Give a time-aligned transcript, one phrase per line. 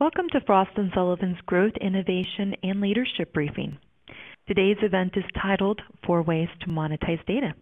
[0.00, 3.78] Welcome to Frost & Sullivan's Growth, Innovation, and Leadership Briefing.
[4.48, 7.54] Today's event is titled Four Ways to Monetize Data.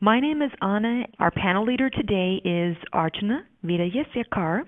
[0.00, 1.02] My name is Anna.
[1.18, 4.62] Our panel leader today is Archana Vidayasekar,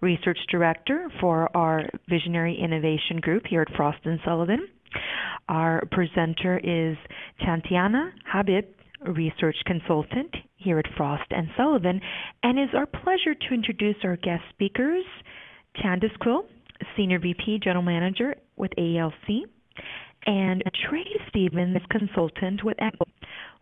[0.00, 4.66] Research Director for our Visionary Innovation Group here at Frost & Sullivan.
[5.50, 6.96] Our presenter is
[7.40, 8.64] Chaitanya Habib,
[9.06, 12.00] Research Consultant here at Frost & Sullivan,
[12.42, 15.04] and it's our pleasure to introduce our guest speakers,
[15.76, 16.44] Candice Quill,
[16.96, 19.42] Senior VP General Manager with AELC,
[20.26, 23.04] and Trey Stevens, Consultant with ECHO.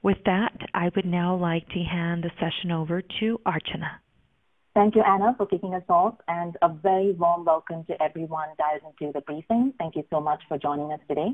[0.02, 3.98] With that, I would now like to hand the session over to Archana.
[4.74, 8.82] Thank you, Anna, for kicking us off, and a very warm welcome to everyone dialed
[9.00, 9.74] into the briefing.
[9.78, 11.30] Thank you so much for joining us today.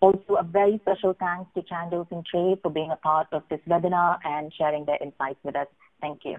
[0.00, 3.60] Also, a very special thanks to Chandos and Trey for being a part of this
[3.68, 5.66] webinar and sharing their insights with us.
[6.00, 6.38] Thank you.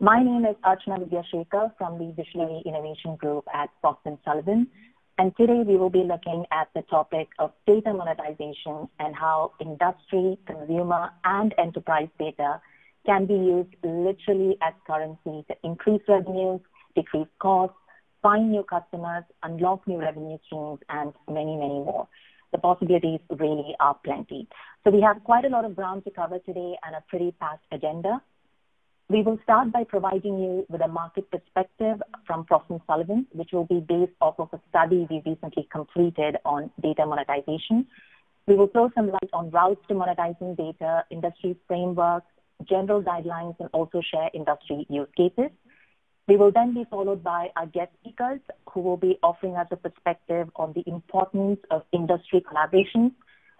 [0.00, 4.66] My name is Archana Vidyashekar from the Visionary Innovation Group at Frost & Sullivan.
[5.18, 10.36] And today we will be looking at the topic of data monetization and how industry,
[10.46, 12.60] consumer, and enterprise data
[13.06, 16.60] can be used literally as currency to increase revenues,
[16.96, 17.76] decrease costs,
[18.20, 22.08] find new customers, unlock new revenue streams, and many, many more.
[22.50, 24.48] The possibilities really are plenty.
[24.82, 27.64] So we have quite a lot of ground to cover today and a pretty packed
[27.70, 28.20] agenda.
[29.10, 33.50] We will start by providing you with a market perspective from Frost & Sullivan, which
[33.52, 37.86] will be based off of a study we recently completed on data monetization.
[38.46, 42.26] We will throw some light on routes to monetizing data, industry frameworks,
[42.66, 45.50] general guidelines, and also share industry use cases.
[46.26, 49.76] We will then be followed by our guest speakers who will be offering us a
[49.76, 53.12] perspective on the importance of industry collaboration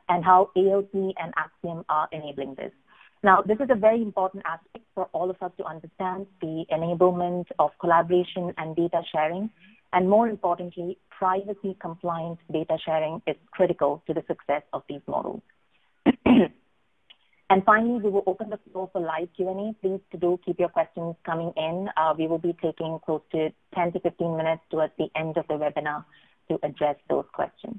[0.09, 2.72] and how AELC and Acxiom are enabling this.
[3.25, 7.47] Now, this is a very important aspect for all of us to understand the enablement
[7.58, 9.48] of collaboration and data sharing.
[9.94, 15.41] And more importantly, privacy compliant data sharing is critical to the success of these models.
[16.27, 19.72] and finally, we will open the floor for live Q&A.
[19.81, 21.88] Please do keep your questions coming in.
[21.97, 25.49] Uh, we will be taking close to 10 to 15 minutes towards the end of
[25.49, 26.04] the webinar
[26.50, 27.76] to address those questions.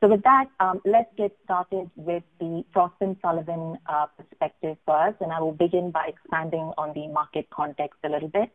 [0.00, 5.16] So with that, um, let's get started with the Frost & Sullivan uh, perspective first,
[5.20, 8.50] and I will begin by expanding on the market context a little bit.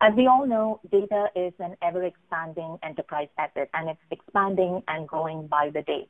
[0.00, 5.48] As we all know, data is an ever-expanding enterprise asset, and it's expanding and growing
[5.48, 6.08] by the day.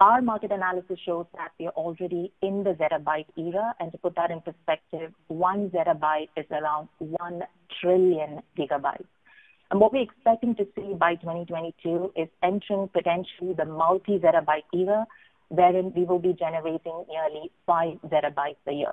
[0.00, 4.14] Our market analysis shows that we are already in the zettabyte era, and to put
[4.14, 7.42] that in perspective, one zettabyte is around 1
[7.80, 9.04] trillion gigabytes.
[9.70, 15.06] And what we're expecting to see by 2022 is entering potentially the multi-zettabyte era,
[15.48, 18.92] wherein we will be generating nearly 5 zettabytes a year.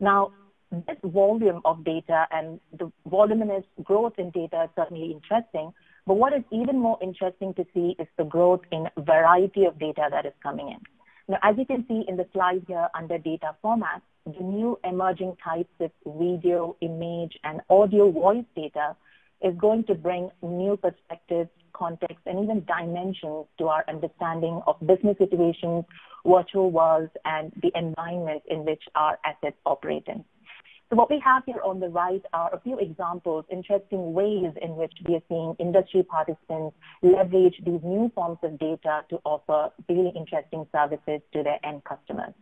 [0.00, 0.32] Now,
[0.72, 5.72] this volume of data and the voluminous growth in data is certainly interesting,
[6.06, 10.08] but what is even more interesting to see is the growth in variety of data
[10.10, 10.80] that is coming in.
[11.28, 15.36] Now, as you can see in the slide here under data formats, the new emerging
[15.44, 18.96] types of video, image, and audio voice data
[19.42, 25.16] is going to bring new perspectives, context, and even dimensions to our understanding of business
[25.18, 25.84] situations,
[26.26, 30.24] virtual worlds, and the environment in which our assets operate in.
[30.92, 34.76] So what we have here on the right are a few examples, interesting ways in
[34.76, 40.12] which we are seeing industry participants leverage these new forms of data to offer really
[40.14, 42.34] interesting services to their end customers.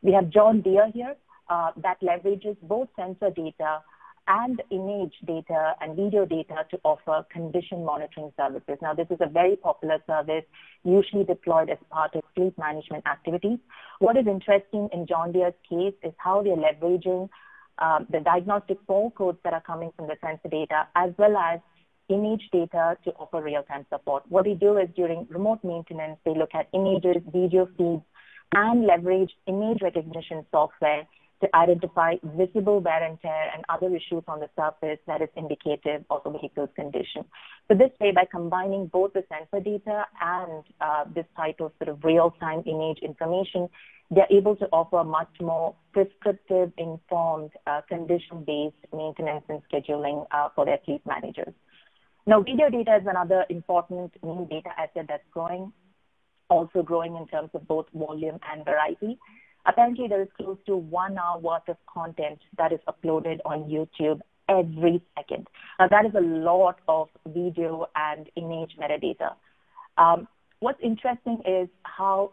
[0.00, 1.16] We have John Deere here
[1.50, 3.80] uh, that leverages both sensor data
[4.28, 8.76] and image data and video data to offer condition monitoring services.
[8.82, 10.44] Now, this is a very popular service,
[10.84, 13.58] usually deployed as part of fleet management activities.
[13.98, 17.28] What is interesting in John Deere's case is how they're leveraging
[17.78, 21.60] uh, the diagnostic fault codes that are coming from the sensor data, as well as
[22.08, 24.24] image data to offer real-time support.
[24.28, 28.02] What they do is during remote maintenance, they look at images, video feeds,
[28.52, 31.06] and leverage image recognition software
[31.40, 36.04] to identify visible wear and tear and other issues on the surface that is indicative
[36.10, 37.24] of a vehicle's condition.
[37.68, 41.88] So this way, by combining both the sensor data and uh, this type of sort
[41.88, 43.68] of real-time image information,
[44.10, 50.64] they're able to offer much more prescriptive, informed, uh, condition-based maintenance and scheduling uh, for
[50.64, 51.52] their fleet managers.
[52.26, 55.72] Now, video data is another important new data asset that's growing,
[56.50, 59.18] also growing in terms of both volume and variety.
[59.68, 64.20] Apparently, there is close to one hour worth of content that is uploaded on YouTube
[64.48, 65.46] every second.
[65.78, 69.34] Now, that is a lot of video and image metadata.
[69.98, 70.26] Um,
[70.60, 72.32] what's interesting is how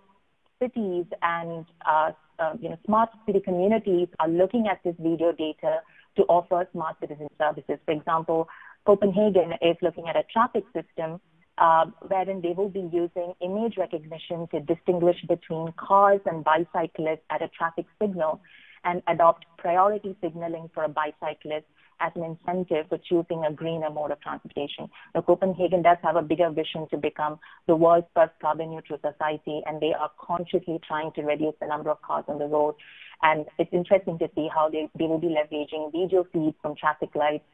[0.61, 5.79] cities and uh, uh, you know, smart city communities are looking at this video data
[6.15, 7.77] to offer smart citizen services.
[7.85, 8.47] For example,
[8.85, 11.19] Copenhagen is looking at a traffic system
[11.57, 17.41] uh, wherein they will be using image recognition to distinguish between cars and bicyclists at
[17.41, 18.41] a traffic signal
[18.83, 21.65] and adopt priority signaling for a bicyclist
[22.01, 24.89] as an incentive for choosing a greener mode of transportation.
[25.13, 29.61] Now, Copenhagen does have a bigger vision to become the world's first carbon neutral society,
[29.65, 32.75] and they are consciously trying to reduce the number of cars on the road.
[33.21, 37.15] And it's interesting to see how they, they will be leveraging video feeds from traffic
[37.15, 37.45] lights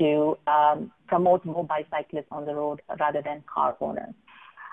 [0.00, 4.14] to um, promote more bicyclists on the road rather than car owners.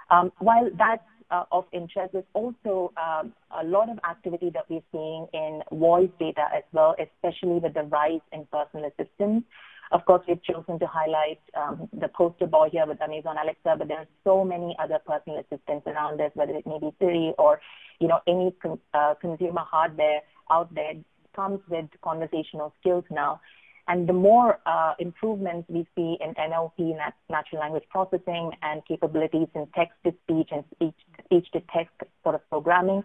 [0.09, 4.87] Um, while that's uh, of interest, there's also um, a lot of activity that we're
[4.91, 9.45] seeing in voice data as well, especially with the rise in personal assistants.
[9.91, 13.87] Of course, we've chosen to highlight um, the poster boy here with Amazon Alexa, but
[13.87, 17.61] there are so many other personal assistants around this, whether it may be Siri or,
[17.99, 20.21] you know, any con- uh, consumer hardware
[20.51, 20.93] out there
[21.35, 23.39] comes with conversational skills now.
[23.87, 29.47] And the more uh, improvements we see in NLP, nat- natural language processing, and capabilities
[29.55, 31.93] in text-to-speech and speech-to-text
[32.23, 33.03] sort of programming,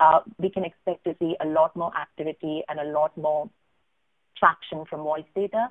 [0.00, 3.48] uh, we can expect to see a lot more activity and a lot more
[4.36, 5.68] traction from voice data.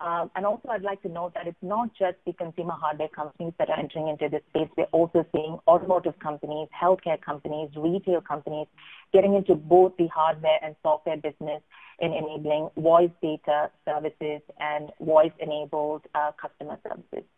[0.00, 3.52] Um, and also, I'd like to note that it's not just the consumer hardware companies
[3.58, 4.68] that are entering into this space.
[4.76, 8.66] We're also seeing automotive companies, healthcare companies, retail companies
[9.12, 11.62] getting into both the hardware and software business
[12.00, 17.28] in enabling voice data services and voice-enabled uh, customer services.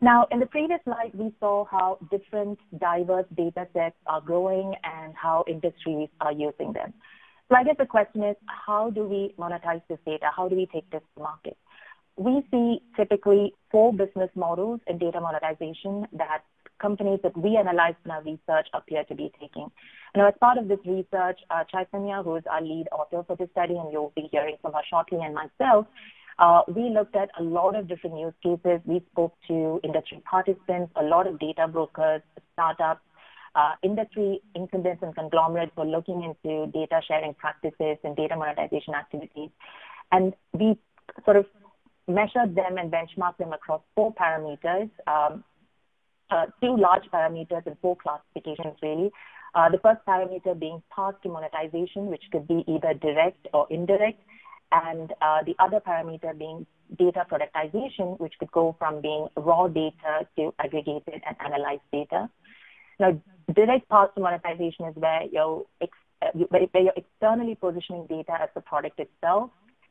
[0.00, 5.14] Now, in the previous slide, we saw how different diverse data sets are growing and
[5.14, 6.94] how industries are using them.
[7.50, 10.26] So I guess the question is, how do we monetize this data?
[10.34, 11.56] How do we take this to market?
[12.16, 16.42] We see typically four business models in data monetization that
[16.80, 19.68] companies that we analyzed in our research appear to be taking.
[20.14, 23.50] Now, as part of this research, uh, Chaitanya, who is our lead author for this
[23.50, 25.86] study, and you'll be hearing from her shortly, and myself,
[26.38, 28.80] uh, we looked at a lot of different use cases.
[28.86, 32.22] We spoke to industry participants, a lot of data brokers,
[32.52, 33.02] startups,
[33.54, 39.50] uh, industry incumbents and conglomerates were looking into data sharing practices and data monetization activities.
[40.12, 40.78] And we
[41.24, 41.46] sort of
[42.08, 45.44] measured them and benchmarked them across four parameters, um,
[46.30, 49.10] uh, two large parameters and four classifications really.
[49.54, 54.20] Uh, the first parameter being path to monetization, which could be either direct or indirect,
[54.72, 56.64] and uh, the other parameter being
[56.98, 62.28] data productization, which could go from being raw data to aggregated and analyzed data.
[63.00, 63.18] Now,
[63.54, 65.64] direct to monetization is where you're,
[66.48, 69.50] where you're externally positioning data as the product itself,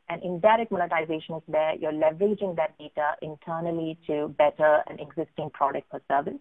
[0.10, 5.88] and indirect monetization is where you're leveraging that data internally to better an existing product
[5.92, 6.40] or service.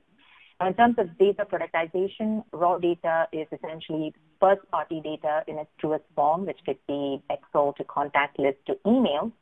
[0.61, 6.05] Now, in terms of data productization, raw data is essentially first-party data in its truest
[6.15, 9.33] form, which could be Excel to contact list to email.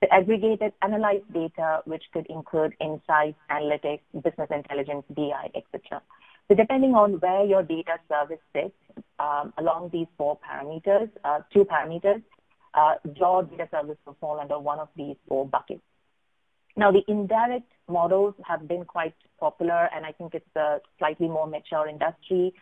[0.00, 6.02] The aggregated analyzed data, which could include insights, analytics, business intelligence, BI, etc.
[6.46, 8.74] So depending on where your data service sits
[9.18, 12.22] um, along these four parameters, uh, two parameters,
[12.74, 15.82] uh, your data service will fall under one of these four buckets.
[16.76, 21.46] Now, the indirect models have been quite popular, and I think it's a slightly more
[21.46, 22.54] mature industry.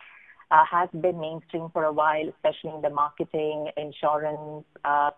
[0.51, 5.11] Uh, has been mainstream for a while, especially in the marketing, insurance uh.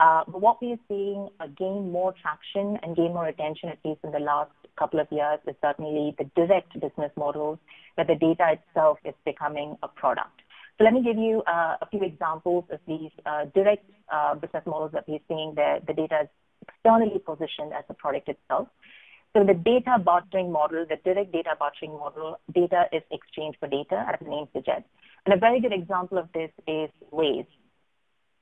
[0.00, 3.78] Uh, but what we are seeing uh, gain more traction and gain more attention, at
[3.84, 7.58] least in the last couple of years is certainly the direct business models
[7.96, 10.40] where the data itself is becoming a product.
[10.78, 14.62] So let me give you uh, a few examples of these uh, direct uh, business
[14.66, 16.28] models that we're seeing where the data is
[16.66, 18.68] externally positioned as a product itself.
[19.36, 24.06] So the data bartering model, the direct data bartering model, data is exchanged for data,
[24.08, 24.88] as the name suggests.
[25.26, 27.46] And a very good example of this is Waze,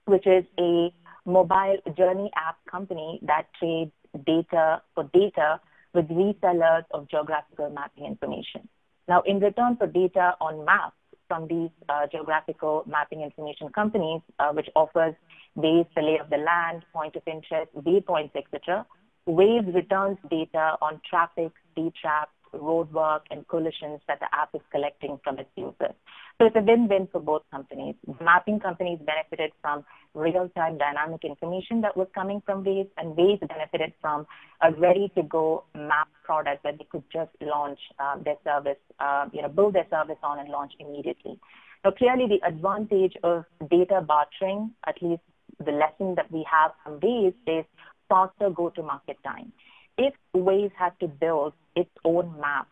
[0.06, 0.92] which is a
[1.24, 3.92] mobile journey app company that trades
[4.26, 5.60] data for data
[5.94, 8.68] with resellers of geographical mapping information.
[9.08, 10.96] Now, in return for data on maps
[11.28, 15.14] from these uh, geographical mapping information companies, uh, which offers
[15.56, 18.86] Waze the lay of the land, point of interest, waypoints, etc.,
[19.28, 25.18] Waze returns data on traffic, speed traps, roadwork, and collisions that the app is collecting
[25.22, 25.94] from its users.
[26.38, 27.96] So it's a win-win for both companies.
[28.20, 33.92] Mapping companies benefited from real-time dynamic information that was coming from Waze, and Waze benefited
[34.00, 34.26] from
[34.62, 39.48] a ready-to-go map product that they could just launch uh, their service, uh, you know,
[39.48, 41.38] build their service on and launch immediately.
[41.84, 45.22] Now, clearly, the advantage of data bartering, at least
[45.64, 47.64] the lesson that we have from Waze, is
[48.08, 49.52] faster go-to-market time.
[49.98, 52.68] If Waze had to build its own map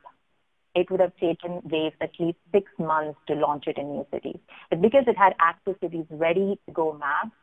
[0.76, 4.38] it would have taken Waze at least six months to launch it in new cities.
[4.68, 7.35] But because it had access to these ready to go maps,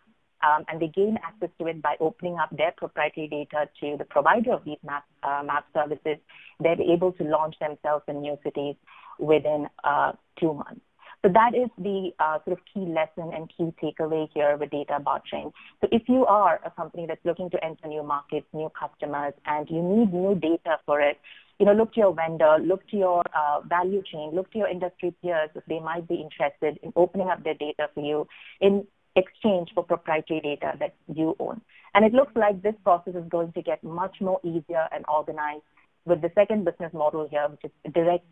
[0.43, 4.05] um, and they gain access to it by opening up their proprietary data to the
[4.05, 6.17] provider of these map, uh, map services.
[6.59, 8.75] They're able to launch themselves in new cities
[9.17, 10.81] within uh, two months.
[11.24, 15.00] So that is the uh, sort of key lesson and key takeaway here with data
[15.00, 15.53] bartering.
[15.80, 19.70] So if you are a company that's looking to enter new markets, new customers, and
[19.70, 21.18] you need new data for it,
[21.60, 24.68] you know, look to your vendor, look to your uh, value chain, look to your
[24.68, 28.27] industry peers if they might be interested in opening up their data for you
[28.60, 31.62] in exchange for proprietary data that you own.
[31.94, 35.63] And it looks like this process is going to get much more easier and organized
[36.06, 38.25] with the second business model here, which is direct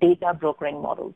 [0.00, 1.14] data brokering models.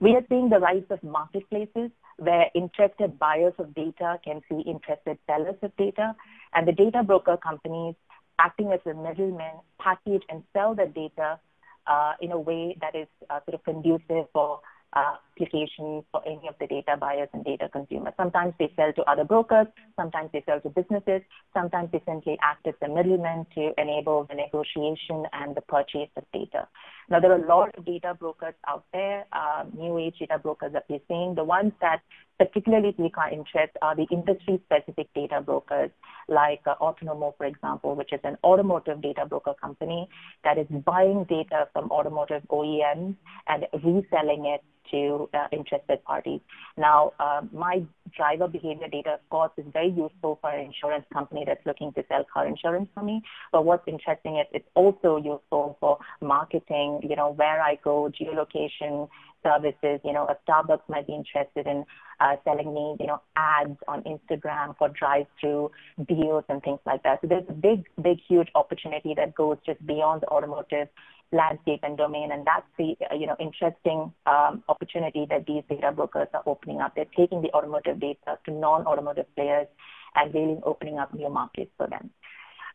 [0.00, 5.18] We are seeing the rise of marketplaces where interested buyers of data can see interested
[5.26, 6.14] sellers of data,
[6.54, 7.94] and the data broker companies
[8.38, 11.40] acting as a middleman package and sell the data
[11.88, 14.60] uh, in a way that is uh, sort of conducive for
[14.92, 18.12] uh, applications for any of the data buyers and data consumers.
[18.16, 19.66] Sometimes they sell to other brokers,
[19.96, 21.22] sometimes they sell to businesses,
[21.54, 26.24] sometimes they simply act as the middleman to enable the negotiation and the purchase of
[26.32, 26.66] data.
[27.10, 30.72] Now, there are a lot of data brokers out there, uh, new age data brokers
[30.74, 31.34] that we're seeing.
[31.34, 32.00] The ones that
[32.38, 35.90] particularly pique our interest are the industry-specific data brokers,
[36.28, 40.08] like uh, Otonomo, for example, which is an automotive data broker company
[40.44, 43.16] that is buying data from automotive OEMs
[43.48, 46.40] and reselling it to uh, interested parties.
[46.76, 47.82] Now, uh, my
[48.16, 52.04] driver behavior data, of course, is very useful for an insurance company that's looking to
[52.08, 53.22] sell car insurance for me.
[53.52, 59.08] But what's interesting is it's also useful for marketing, you know, where I go, geolocation
[59.42, 60.00] services.
[60.04, 61.84] You know, a Starbucks might be interested in
[62.20, 65.70] uh, selling me, you know, ads on Instagram for drive-through
[66.08, 67.20] deals and things like that.
[67.20, 70.88] So there's a big, big, huge opportunity that goes just beyond the automotive
[71.32, 76.28] landscape and domain, and that's the you know interesting um, opportunity that these data brokers
[76.34, 76.94] are opening up.
[76.94, 79.66] They're taking the automotive data to non-automotive players
[80.14, 82.10] and really opening up new markets for them.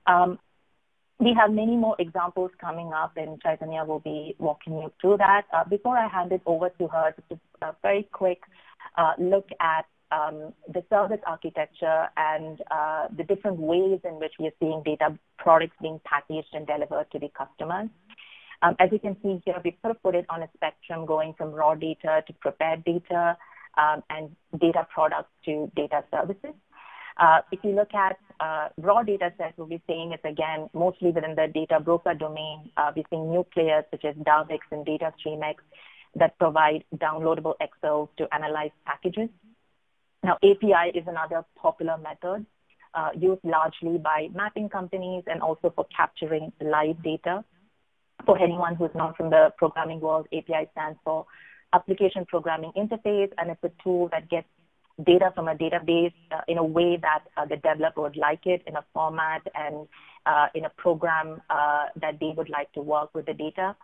[0.05, 0.39] Um,
[1.19, 5.43] we have many more examples coming up, and Chaitanya will be walking you through that.
[5.53, 8.41] Uh, before I hand it over to her, just a very quick
[8.98, 14.48] uh, look at um, the service architecture and uh, the different ways in which we
[14.48, 17.89] are seeing data products being packaged and delivered to the customers.
[18.63, 21.34] Um, as you can see here, we sort of put it on a spectrum going
[21.38, 23.38] from raw data to prepared data
[23.77, 26.55] um, and data products to data services.
[27.17, 31.12] Uh, if you look at uh, raw data sets, what we're seeing is again mostly
[31.12, 32.72] within the data broker domain.
[32.77, 35.55] Uh, we're seeing new players such as Dawex and DataStreamX
[36.15, 39.29] that provide downloadable Excel to analyze packages.
[40.24, 42.46] Now, API is another popular method
[42.93, 47.43] uh, used largely by mapping companies and also for capturing live data
[48.25, 51.25] for anyone who's not from the programming world, API stands for
[51.74, 54.48] Application Programming Interface, and it's a tool that gets
[55.03, 58.62] data from a database uh, in a way that uh, the developer would like it,
[58.68, 59.88] in a format and
[60.25, 63.75] uh, in a program uh, that they would like to work with the data.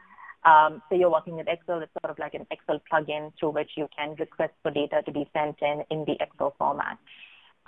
[0.45, 3.71] Um, so you're working with Excel, it's sort of like an Excel plugin through which
[3.75, 6.97] you can request for data to be sent in in the Excel format.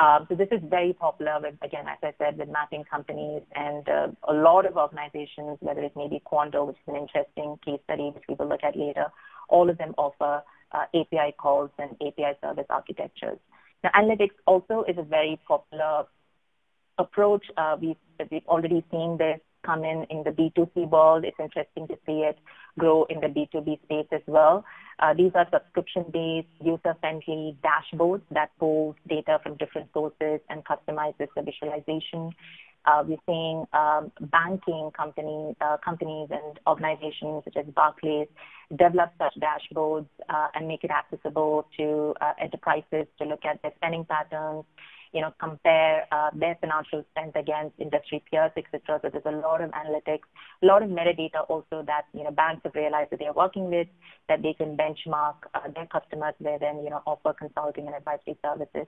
[0.02, 3.88] Um, so this is very popular with, again, as I said, with mapping companies and
[3.88, 8.10] uh, a lot of organizations, whether it's maybe Quandl, which is an interesting case study,
[8.10, 9.06] which we will look at later,
[9.48, 10.42] all of them offer
[10.72, 13.38] uh, API calls and API service architectures.
[13.84, 16.06] Now, analytics also is a very popular
[16.98, 17.46] approach.
[17.56, 17.96] Uh, we've,
[18.32, 21.26] we've already seen this come in in the B2C world.
[21.26, 22.38] It's interesting to see it
[22.78, 24.66] grow in the B2B space as well.
[25.00, 31.42] Uh, these are subscription-based, user-friendly dashboards that pull data from different sources and customizes the
[31.42, 32.32] visualization.
[32.86, 38.28] Uh, we're seeing um, banking companies, uh, companies and organizations such as Barclays
[38.72, 43.72] develop such dashboards uh, and make it accessible to uh, enterprises to look at their
[43.78, 44.66] spending patterns,
[45.14, 49.00] you know, compare uh, their financial strength against industry peers, etc.
[49.02, 50.24] So there's a lot of analytics,
[50.62, 53.88] a lot of metadata also that, you know, banks have realized that they're working with,
[54.30, 58.38] that they can benchmark uh, their customers there then, you know, offer consulting and advisory
[58.44, 58.88] services.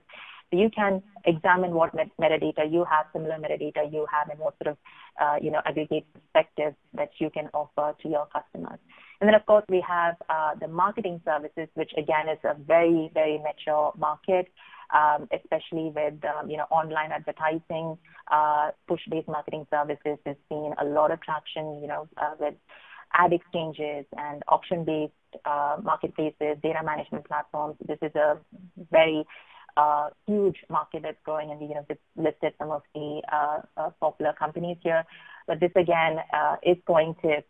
[0.50, 4.54] So you can examine what met- metadata you have, similar metadata you have, and what
[4.62, 4.78] sort of,
[5.20, 8.78] uh, you know, aggregate perspectives that you can offer to your customers.
[9.20, 13.10] And then, of course, we have uh, the marketing services, which again is a very,
[13.14, 14.48] very mature market
[14.94, 17.98] um, especially with um, you know online advertising,
[18.30, 21.80] uh, push-based marketing services has seen a lot of traction.
[21.82, 22.54] You know, uh, with
[23.12, 25.12] ad exchanges and auction-based
[25.44, 27.76] uh, marketplaces, data management platforms.
[27.86, 28.38] This is a
[28.90, 29.24] very
[29.76, 31.86] uh, huge market that's growing, and we you know
[32.16, 35.04] listed some of the uh, uh, popular companies here.
[35.46, 37.42] But this again uh, is going to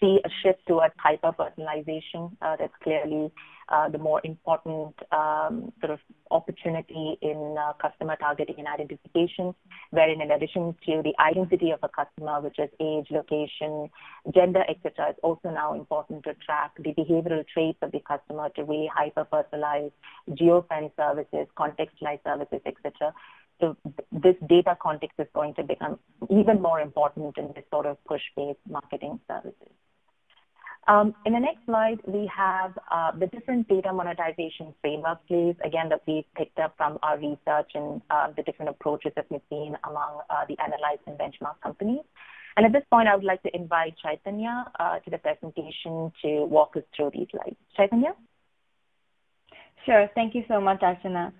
[0.00, 2.36] see a shift towards hyper-personalization.
[2.42, 3.30] Uh, that's clearly
[3.70, 9.54] uh, the more important um, sort of opportunity in uh, customer targeting and identification,
[9.90, 13.88] wherein in addition to the identity of a customer, which is age, location,
[14.34, 18.64] gender, etc., it's also now important to track the behavioral traits of the customer to
[18.64, 19.92] really hyper-personalize
[20.30, 23.14] geofence services, contextualized services, etc.
[23.60, 23.76] So
[24.10, 25.98] this data context is going to become
[26.30, 29.70] even more important in this sort of push-based marketing services.
[30.88, 35.88] Um, in the next slide, we have uh, the different data monetization framework plays, again,
[35.90, 39.76] that we picked up from our research and uh, the different approaches that we've seen
[39.84, 42.04] among uh, the analyzed and benchmark companies.
[42.56, 46.44] And at this point, I would like to invite Chaitanya uh, to the presentation to
[46.46, 47.56] walk us through these slides.
[47.76, 48.14] Chaitanya?
[49.86, 50.08] Sure.
[50.14, 51.32] Thank you so much, Archana.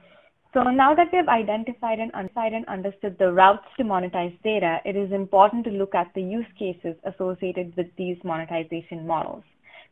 [0.53, 4.97] So now that we have identified and, and understood the routes to monetize data, it
[4.97, 9.45] is important to look at the use cases associated with these monetization models.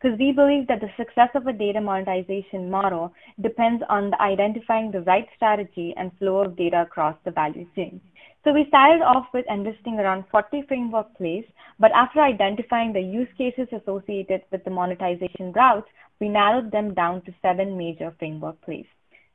[0.02, 5.02] Because we believe that the success of a data monetization model depends on identifying the
[5.02, 8.00] right strategy and flow of data across the value chain.
[8.42, 11.44] So we started off with enlisting around 40 framework plays,
[11.78, 15.88] but after identifying the use cases associated with the monetization routes,
[16.18, 18.86] we narrowed them down to seven major framework plays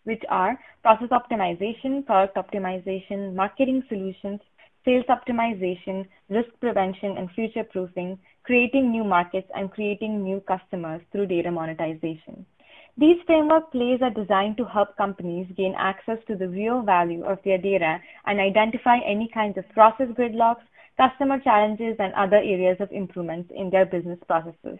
[0.04, 4.40] which are process optimization, product optimization, marketing solutions,
[4.86, 11.26] sales optimization, risk prevention and future proofing, creating new markets, and creating new customers through
[11.28, 12.46] data monetization.
[12.98, 17.40] These framework plays are designed to help companies gain access to the real value of
[17.44, 20.62] their data and identify any kinds of process gridlocks,
[20.98, 24.78] customer challenges, and other areas of improvements in their business processes.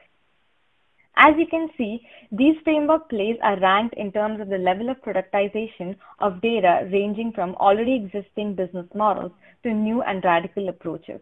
[1.16, 5.02] As you can see, these framework plays are ranked in terms of the level of
[5.02, 11.22] productization of data ranging from already existing business models to new and radical approaches.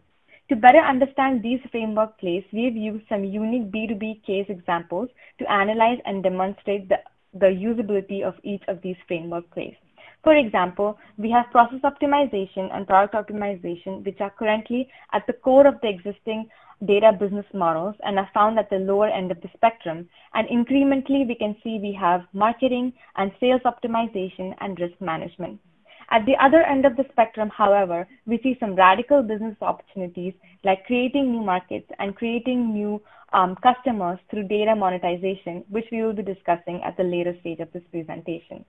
[0.49, 5.99] To better understand these framework plays, we've used some unique B2B case examples to analyze
[6.05, 6.97] and demonstrate the,
[7.33, 9.75] the usability of each of these framework plays.
[10.23, 15.65] For example, we have process optimization and product optimization, which are currently at the core
[15.67, 16.47] of the existing
[16.85, 20.07] data business models and are found at the lower end of the spectrum.
[20.33, 25.59] And incrementally, we can see we have marketing and sales optimization and risk management.
[26.09, 30.33] At the other end of the spectrum, however, we see some radical business opportunities
[30.65, 36.13] like creating new markets and creating new um, customers through data monetization, which we will
[36.13, 38.65] be discussing at the later stage of this presentation.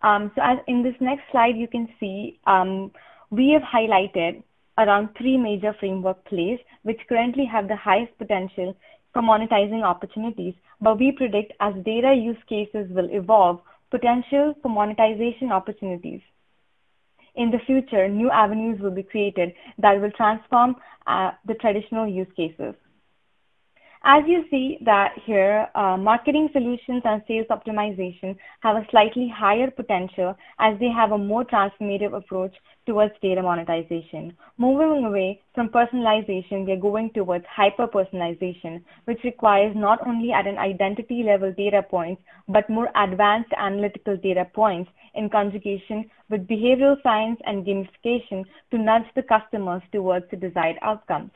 [0.00, 2.90] Um, so as in this next slide, you can see um,
[3.30, 4.42] we have highlighted
[4.78, 8.76] around three major framework plays, which currently have the highest potential
[9.12, 13.60] for monetizing opportunities, but we predict as data use cases will evolve,
[13.90, 16.20] potential for monetization opportunities.
[17.34, 22.28] In the future, new avenues will be created that will transform uh, the traditional use
[22.36, 22.74] cases.
[24.08, 29.68] As you see that here, uh, marketing solutions and sales optimization have a slightly higher
[29.68, 32.54] potential as they have a more transformative approach
[32.86, 34.32] towards data monetization.
[34.58, 40.56] Moving away from personalization, we are going towards hyper-personalization, which requires not only at an
[40.56, 47.40] identity level data points, but more advanced analytical data points in conjugation with behavioral science
[47.44, 51.32] and gamification to nudge the customers towards the desired outcomes.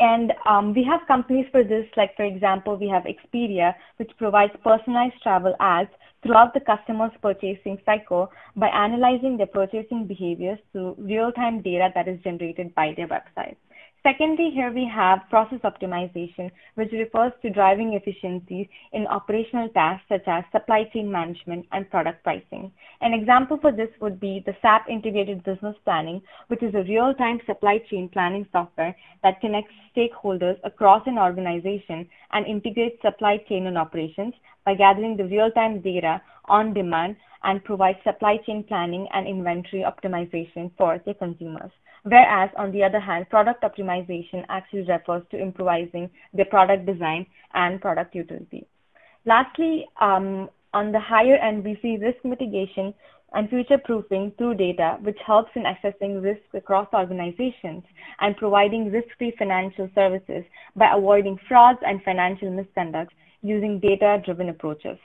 [0.00, 4.52] And um, we have companies for this, like for example, we have Expedia, which provides
[4.64, 5.90] personalized travel ads
[6.22, 12.18] throughout the customer's purchasing cycle by analyzing their purchasing behaviors through real-time data that is
[12.20, 13.56] generated by their website.
[14.02, 20.26] Secondly, here we have process optimization, which refers to driving efficiencies in operational tasks such
[20.26, 22.72] as supply chain management and product pricing.
[23.02, 27.40] An example for this would be the SAP Integrated Business Planning, which is a real-time
[27.44, 33.76] supply chain planning software that connects stakeholders across an organization and integrates supply chain and
[33.76, 34.32] operations
[34.64, 40.70] by gathering the real-time data on demand and provides supply chain planning and inventory optimization
[40.78, 41.70] for their consumers.
[42.04, 47.80] Whereas, on the other hand, product optimization actually refers to improvising the product design and
[47.80, 48.66] product utility.
[49.26, 52.94] Lastly, um, on the higher end, we see risk mitigation
[53.32, 57.82] and future proofing through data, which helps in assessing risks across organizations
[58.20, 64.48] and providing risk free financial services by avoiding frauds and financial misconducts using data driven
[64.48, 64.98] approaches.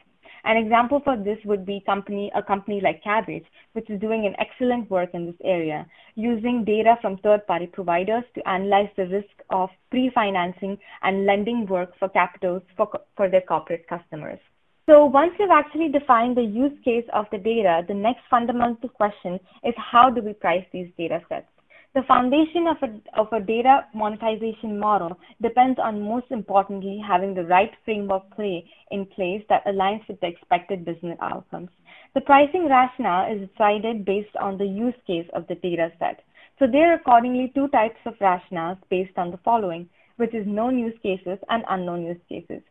[0.45, 4.35] An example for this would be company, a company like Kabbage, which is doing an
[4.37, 9.71] excellent work in this area, using data from third-party providers to analyze the risk of
[9.89, 14.39] pre-financing and lending work for capitals for, for their corporate customers.
[14.87, 19.39] So once we've actually defined the use case of the data, the next fundamental question
[19.63, 21.47] is how do we price these data sets?
[21.95, 27.45] The foundation of a, of a data monetization model depends on most importantly having the
[27.45, 31.69] right framework play in place that aligns with the expected business outcomes.
[32.13, 36.21] The pricing rationale is decided based on the use case of the data set.
[36.59, 40.77] So there are accordingly two types of rationales based on the following, which is known
[40.77, 42.61] use cases and unknown use cases.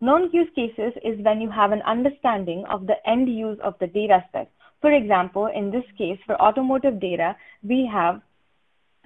[0.00, 3.86] Known use cases is when you have an understanding of the end use of the
[3.86, 4.50] data set.
[4.80, 8.20] For example, in this case, for automotive data, we have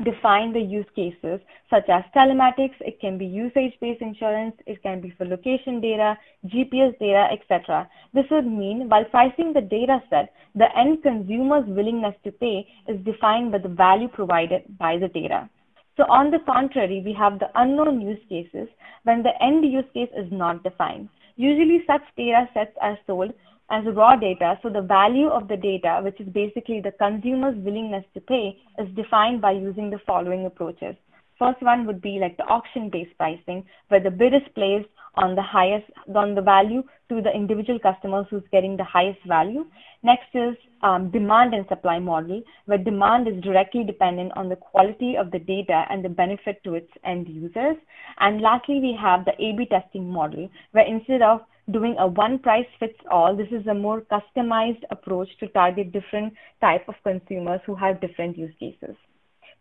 [0.05, 5.11] define the use cases such as telematics, it can be usage-based insurance, it can be
[5.17, 7.89] for location data, GPS data, etc.
[8.13, 13.03] This would mean while pricing the data set, the end consumer's willingness to pay is
[13.05, 15.49] defined by the value provided by the data.
[15.97, 18.69] So on the contrary, we have the unknown use cases
[19.05, 21.09] when the end use case is not defined.
[21.37, 23.33] Usually such data sets are sold
[23.71, 24.59] as raw data.
[24.63, 28.89] So the value of the data, which is basically the consumer's willingness to pay, is
[28.95, 30.95] defined by using the following approaches.
[31.39, 35.43] First one would be like the auction-based pricing, where the bid is placed on the
[35.43, 39.67] highest, on the value to the individual customers who's getting the highest value.
[40.03, 45.17] Next is um, demand and supply model, where demand is directly dependent on the quality
[45.17, 47.77] of the data and the benefit to its end users.
[48.19, 52.67] And lastly, we have the A-B testing model, where instead of doing a one price
[52.79, 57.75] fits all, this is a more customized approach to target different type of consumers who
[57.75, 58.97] have different use cases.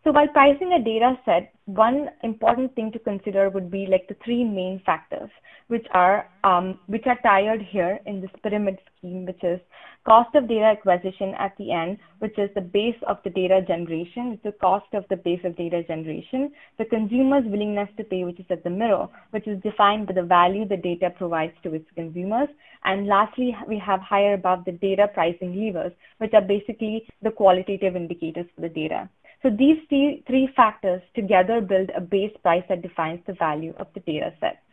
[0.05, 4.15] So while pricing a data set, one important thing to consider would be like the
[4.23, 5.31] three main factors,
[5.67, 9.59] which are um, which are tied here in this pyramid scheme, which is
[10.05, 14.39] cost of data acquisition at the end, which is the base of the data generation,
[14.43, 18.45] the cost of the base of data generation, the consumer's willingness to pay, which is
[18.51, 22.49] at the middle, which is defined by the value the data provides to its consumers.
[22.83, 27.95] And lastly, we have higher above the data pricing levers, which are basically the qualitative
[27.95, 29.09] indicators for the data.
[29.45, 33.99] So these three, factors together build a base price that defines the value of the
[33.99, 34.63] data set.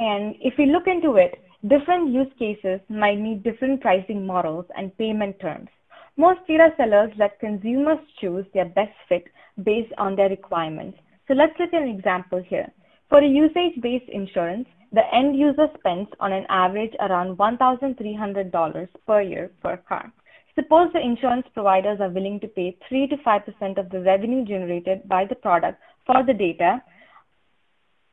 [0.00, 4.98] And if we look into it, different use cases might need different pricing models and
[4.98, 5.68] payment terms.
[6.16, 9.28] Most data sellers let consumers choose their best fit
[9.62, 10.98] based on their requirements.
[11.28, 12.66] So let's look at an example here.
[13.08, 19.52] For a usage-based insurance, the end user spends on an average around $1,300 per year
[19.62, 20.12] per car.
[20.54, 25.08] Suppose the insurance providers are willing to pay 3 to 5% of the revenue generated
[25.08, 26.82] by the product for the data,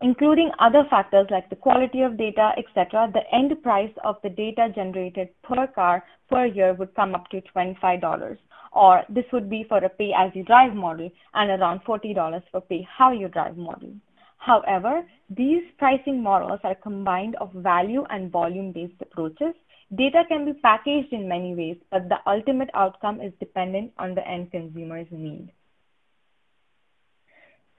[0.01, 3.11] including other factors like the quality of data, etc.
[3.13, 7.41] The end price of the data generated per car per year would come up to
[7.53, 8.37] $25.
[8.71, 12.61] Or this would be for a pay as you drive model and around $40 for
[12.61, 13.91] pay how you drive model.
[14.37, 19.53] However, these pricing models are combined of value and volume based approaches
[19.95, 24.27] Data can be packaged in many ways, but the ultimate outcome is dependent on the
[24.27, 25.51] end consumer's need.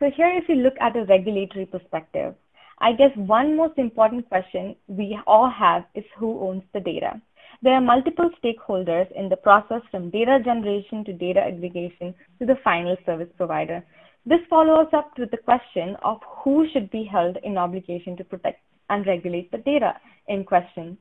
[0.00, 2.34] So here, if you look at a regulatory perspective,
[2.78, 7.20] I guess one most important question we all have is who owns the data.
[7.62, 12.56] There are multiple stakeholders in the process from data generation to data aggregation to the
[12.64, 13.84] final service provider.
[14.24, 18.62] This follows up with the question of who should be held in obligation to protect
[18.88, 19.94] and regulate the data
[20.28, 20.96] in question.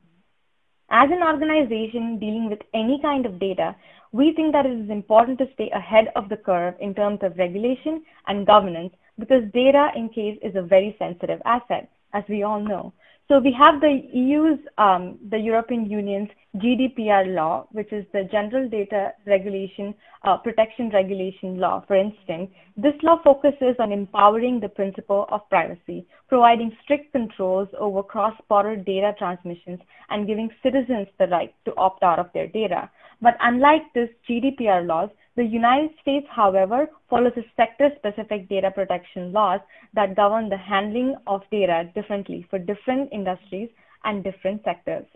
[0.92, 3.76] As an organization dealing with any kind of data,
[4.10, 7.38] we think that it is important to stay ahead of the curve in terms of
[7.38, 12.60] regulation and governance because data in case is a very sensitive asset, as we all
[12.60, 12.92] know.
[13.30, 18.68] So we have the EU's, um, the European Union's GDPR law, which is the General
[18.68, 22.50] Data Regulation uh, Protection Regulation Law, for instance.
[22.76, 29.14] This law focuses on empowering the principle of privacy, providing strict controls over cross-border data
[29.16, 32.90] transmissions, and giving citizens the right to opt out of their data.
[33.22, 39.60] But unlike this GDPR laws, the United States, however, follows a sector-specific data protection laws
[39.94, 43.68] that govern the handling of data differently for different industries
[44.04, 45.06] and different sectors.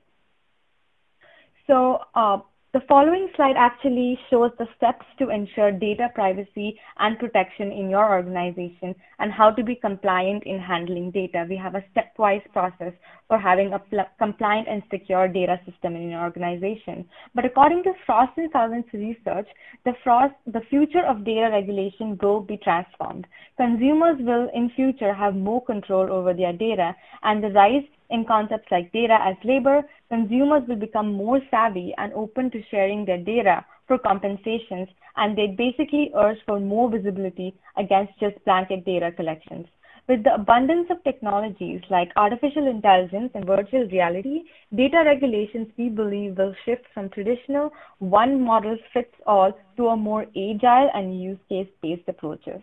[1.66, 2.38] So uh,
[2.74, 8.12] the following slide actually shows the steps to ensure data privacy and protection in your
[8.12, 11.46] organization and how to be compliant in handling data.
[11.48, 12.92] We have a stepwise process
[13.28, 13.80] for having a
[14.18, 17.04] compliant and secure data system in your organization.
[17.32, 19.46] But according to Frost and Sullivan's research,
[19.84, 23.28] the, Frost, the future of data regulation will be transformed.
[23.56, 27.84] Consumers will in future have more control over their data and the rise
[28.14, 33.05] in concepts like data as labor, consumers will become more savvy and open to sharing
[33.05, 39.12] their data for compensations, and they basically urge for more visibility against just blanket data
[39.12, 39.66] collections.
[40.07, 44.42] With the abundance of technologies like artificial intelligence and virtual reality,
[44.74, 50.27] data regulations, we believe, will shift from traditional one model fits all to a more
[50.37, 52.62] agile and use case based approaches.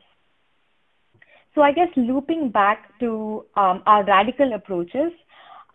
[1.55, 5.11] So I guess looping back to um, our radical approaches,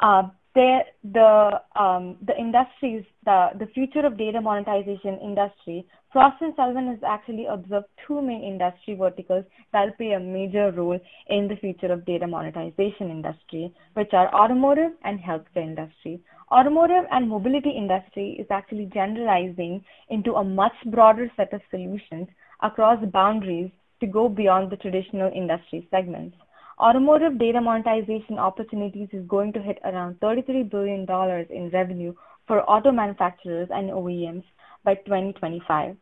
[0.00, 0.22] uh,
[0.56, 7.02] the um, the industries, the the future of data monetization industry, Frost and Sullivan has
[7.06, 11.92] actually observed two main industry verticals that will play a major role in the future
[11.92, 16.20] of data monetization industry, which are automotive and healthcare industry.
[16.50, 22.28] Automotive and mobility industry is actually generalizing into a much broader set of solutions
[22.62, 26.36] across boundaries to go beyond the traditional industry segments.
[26.78, 31.06] Automotive data monetization opportunities is going to hit around $33 billion
[31.48, 32.12] in revenue
[32.46, 34.44] for auto manufacturers and OEMs
[34.84, 35.96] by 2025.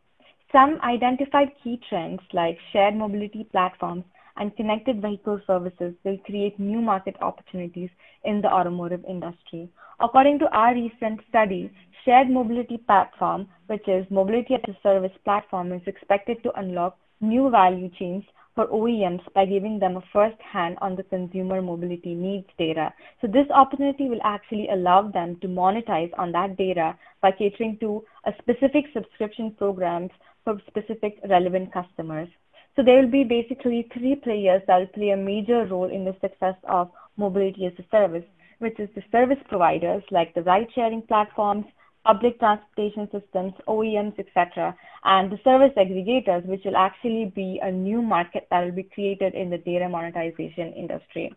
[0.51, 4.03] Some identified key trends like shared mobility platforms
[4.37, 7.91] and connected vehicle services will create new market opportunities
[8.25, 9.69] in the automotive industry.
[10.01, 11.71] According to our recent study,
[12.05, 17.49] shared mobility platform, which is mobility as a service platform, is expected to unlock new
[17.49, 22.47] value chains for OEMs by giving them a first hand on the consumer mobility needs
[22.59, 22.93] data.
[23.21, 28.05] So this opportunity will actually allow them to monetize on that data by catering to
[28.27, 30.11] a specific subscription programs
[30.45, 32.29] for specific relevant customers.
[32.77, 36.17] So there will be basically three players that will play a major role in the
[36.21, 38.25] success of mobility as a service,
[38.59, 41.67] which is the service providers like the ride sharing platforms,
[42.05, 48.03] public transportation systems, OEMs, etc., and the service aggregators, which will actually be a new
[48.03, 51.35] market that will be created in the data monetization industry.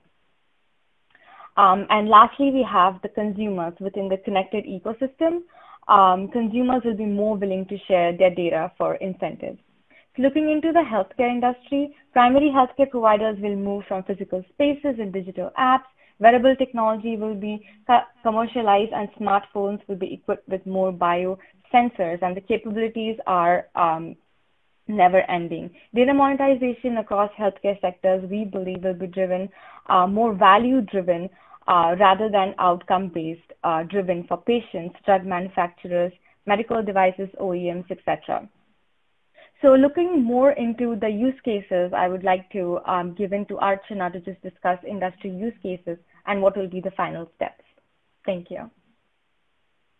[1.55, 5.41] Um, and lastly, we have the consumers within the connected ecosystem.
[5.87, 9.59] Um, consumers will be more willing to share their data for incentives.
[10.19, 15.51] Looking into the healthcare industry, primary healthcare providers will move from physical spaces and digital
[15.57, 15.85] apps
[16.19, 17.65] Wearable technology will be
[18.23, 21.37] commercialized and smartphones will be equipped with more bio
[21.73, 24.15] sensors and the capabilities are um,
[24.87, 25.69] never ending.
[25.93, 29.49] Data monetization across healthcare sectors, we believe will be driven,
[29.87, 31.29] uh, more value driven
[31.67, 36.13] uh, rather than outcome based uh, driven for patients, drug manufacturers,
[36.45, 38.47] medical devices, OEMs, etc.
[39.61, 43.55] So looking more into the use cases, I would like to um, give in to
[43.55, 47.63] Archana to just discuss industry use cases and what will be the final steps.
[48.25, 48.69] Thank you.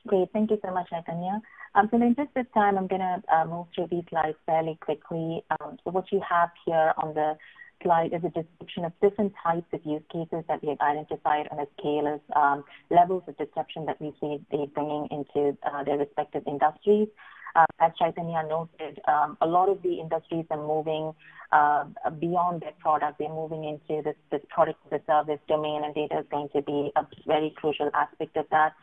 [0.06, 0.30] Great.
[0.32, 1.42] Thank you so much, Chaitanya.
[1.76, 4.78] Um, so in just this time, I'm going to uh, move through these slides fairly
[4.80, 5.44] quickly.
[5.60, 7.36] Um, so what you have here on the
[7.84, 11.60] slide is a description of different types of use cases that we have identified on
[11.60, 15.98] a scale of um, levels of disruption that we see they bringing into uh, their
[15.98, 17.08] respective industries.
[17.56, 21.14] Uh, as Chaitanya noted, um, a lot of the industries are moving
[21.52, 21.86] uh,
[22.20, 23.20] beyond their product.
[23.20, 26.92] They're moving into this, this product a service domain, and data is going to be
[26.96, 28.74] a very crucial aspect of that.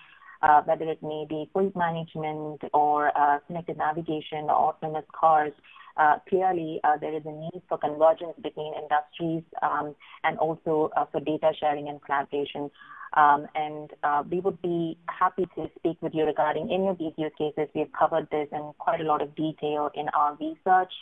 [0.44, 5.52] Uh, whether it may be fleet management or uh, connected navigation or autonomous cars,
[5.96, 11.06] uh, clearly uh, there is a need for convergence between industries um, and also uh,
[11.10, 12.70] for data sharing and collaboration.
[13.16, 17.12] Um, and uh, we would be happy to speak with you regarding any of these
[17.16, 17.70] use cases.
[17.74, 20.92] We've covered this in quite a lot of detail in our research.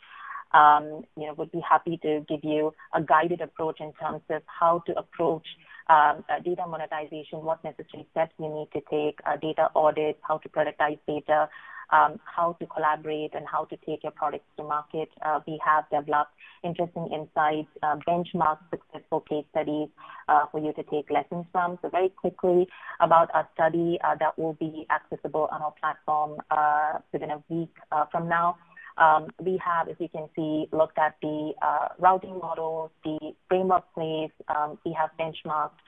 [0.55, 4.43] Um, you know, would be happy to give you a guided approach in terms of
[4.47, 5.47] how to approach
[5.89, 10.39] um, uh, data monetization, what necessary steps you need to take, uh, data audits, how
[10.39, 11.49] to productize data,
[11.93, 15.09] um, how to collaborate and how to take your products to market.
[15.25, 16.33] Uh, we have developed
[16.65, 19.89] interesting insights, uh, benchmark successful case studies
[20.29, 21.79] uh, for you to take lessons from.
[21.83, 22.67] So very quickly
[23.01, 27.75] about our study uh, that will be accessible on our platform uh, within a week
[27.93, 28.57] uh, from now.
[28.99, 31.53] Um, we have, as you can see, looked at the
[31.99, 34.31] routing models, the framework plays.
[34.49, 35.81] Um, we have benchmarked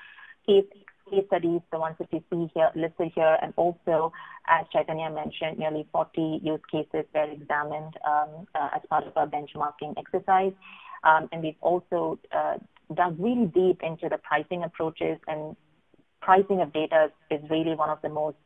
[0.47, 0.65] case
[1.11, 4.13] case studies, the ones that you see here listed here, and also,
[4.49, 9.27] as Chaitanya mentioned, nearly 40 use cases were examined um, uh, as part of our
[9.27, 10.53] benchmarking exercise.
[11.03, 12.55] Um, and we've also uh,
[12.95, 15.57] dug really deep into the pricing approaches, and
[16.21, 18.37] pricing of data is really one of the most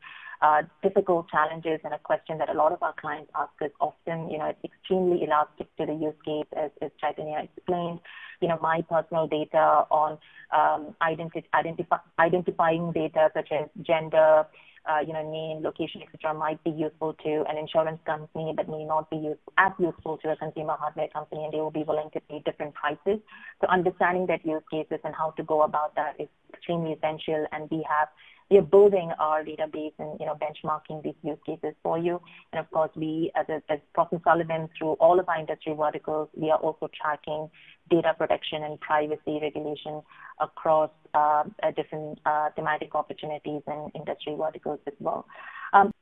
[0.41, 4.31] uh, difficult challenges and a question that a lot of our clients ask us often.
[4.31, 8.01] You know, it's extremely elastic to the use case, as, as Chaitanya explained.
[8.41, 10.19] You know, my personal data on
[10.55, 14.47] um, identi- identify- identifying data such as gender,
[14.89, 18.85] uh, you know, name, location, etc., might be useful to an insurance company, but may
[18.85, 22.11] not be use- as useful to a consumer hardware company, and they will be willing
[22.13, 23.21] to pay different prices.
[23.61, 27.69] So, understanding that use cases and how to go about that is extremely essential, and
[27.71, 28.09] we have
[28.51, 32.21] we are building our database and you know benchmarking these use cases for you.
[32.53, 35.75] And of course, we as a, as Frost & Sullivan through all of our industry
[35.77, 37.51] verticals, we are also tracking
[37.91, 40.01] data protection and privacy regulation
[40.41, 41.45] across uh,
[41.77, 45.27] different uh, thematic opportunities and industry verticals as well.
[45.73, 45.93] Um,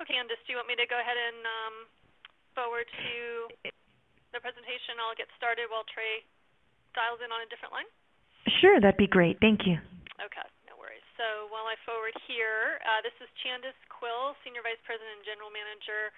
[0.00, 1.74] okay, Andis, do you want me to go ahead and um,
[2.54, 3.70] forward to
[4.32, 5.00] the presentation?
[5.00, 6.24] I'll get started while Trey
[6.92, 7.88] dials in on a different line.
[8.60, 9.38] Sure, that'd be great.
[9.40, 9.80] Thank you.
[10.22, 11.02] Okay, no worries.
[11.18, 15.50] So while I forward here, uh, this is Chandis Quill, Senior Vice President and General
[15.50, 16.14] Manager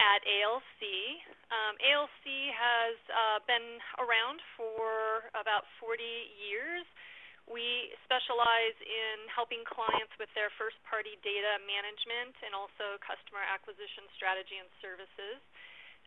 [0.00, 0.80] at ALC.
[1.52, 2.24] Um, ALC
[2.56, 6.00] has uh, been around for about 40
[6.40, 6.88] years.
[7.44, 14.08] We specialize in helping clients with their first party data management and also customer acquisition
[14.16, 15.44] strategy and services.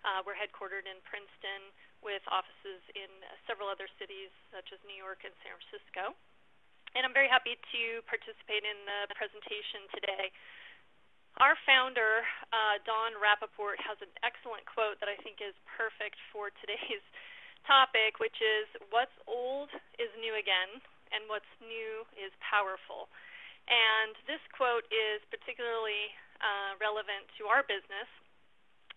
[0.02, 1.69] Uh, we're headquartered in Princeton
[2.02, 3.10] with offices in
[3.45, 6.17] several other cities such as New York and San Francisco.
[6.98, 10.34] And I'm very happy to participate in the presentation today.
[11.38, 16.50] Our founder, uh, Donn Rappaport, has an excellent quote that I think is perfect for
[16.58, 17.06] today's
[17.70, 19.70] topic, which is what's old
[20.02, 20.82] is new again,
[21.14, 23.14] and what's new is powerful.
[23.70, 28.10] And this quote is particularly uh, relevant to our business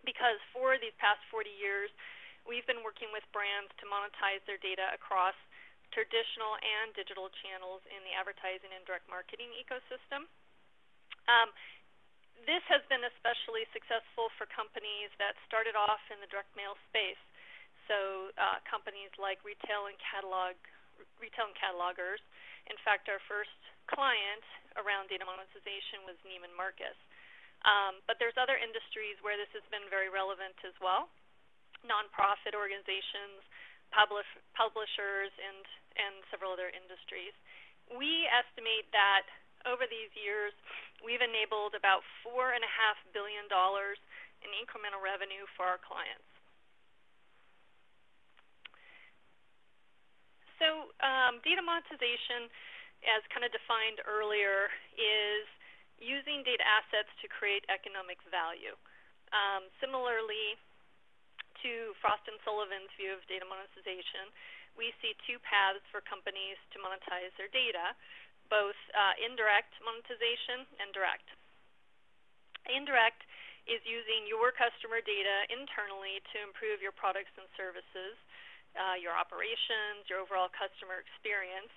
[0.08, 1.92] because for these past 40 years,
[2.48, 5.36] we've been working with brands to monetize their data across
[5.90, 10.26] traditional and digital channels in the advertising and direct marketing ecosystem.
[11.26, 11.50] Um,
[12.48, 17.20] this has been especially successful for companies that started off in the direct mail space.
[17.90, 20.56] So uh, companies like retail and catalog,
[21.20, 22.22] retail and catalogers.
[22.70, 23.58] In fact, our first
[23.90, 24.44] client
[24.78, 26.96] around data monetization was Neiman Marcus.
[27.66, 31.12] Um, but there's other industries where this has been very relevant as well.
[31.84, 33.44] Nonprofit organizations,
[33.92, 35.64] publish, publishers, and
[35.98, 37.34] and several other industries.
[37.90, 39.26] We estimate that
[39.68, 40.54] over these years,
[41.02, 42.60] we've enabled about $4.5
[43.12, 46.26] billion in incremental revenue for our clients.
[50.60, 52.52] So um, data monetization,
[53.08, 55.48] as kind of defined earlier, is
[55.96, 58.76] using data assets to create economic value.
[59.32, 60.60] Um, similarly
[61.64, 64.32] to Frost & Sullivan's view of data monetization,
[64.78, 67.94] we see two paths for companies to monetize their data
[68.50, 71.24] both uh, indirect monetization and direct.
[72.66, 73.22] Indirect
[73.70, 78.18] is using your customer data internally to improve your products and services,
[78.74, 81.70] uh, your operations, your overall customer experience,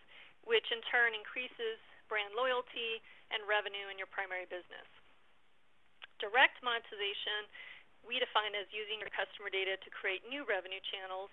[0.44, 1.78] which in turn increases
[2.10, 4.90] brand loyalty and revenue in your primary business.
[6.18, 7.48] Direct monetization
[8.04, 11.32] we define as using your customer data to create new revenue channels,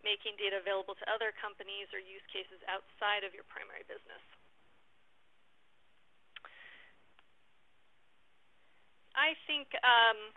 [0.00, 4.22] making data available to other companies or use cases outside of your primary business.
[9.12, 10.32] I think um,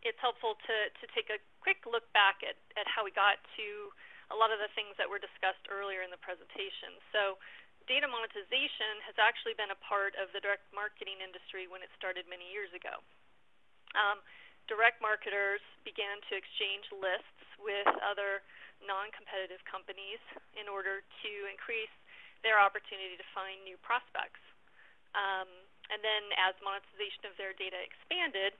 [0.00, 3.68] it's helpful to, to take a quick look back at, at how we got to
[4.32, 6.96] a lot of the things that were discussed earlier in the presentation.
[7.12, 7.36] So
[7.84, 12.24] data monetization has actually been a part of the direct marketing industry when it started
[12.24, 13.04] many years ago.
[13.92, 14.24] Um,
[14.66, 18.40] direct marketers began to exchange lists with other
[18.84, 20.20] non-competitive companies
[20.54, 21.92] in order to increase
[22.44, 24.40] their opportunity to find new prospects.
[25.16, 25.48] Um,
[25.88, 28.56] and then as monetization of their data expanded,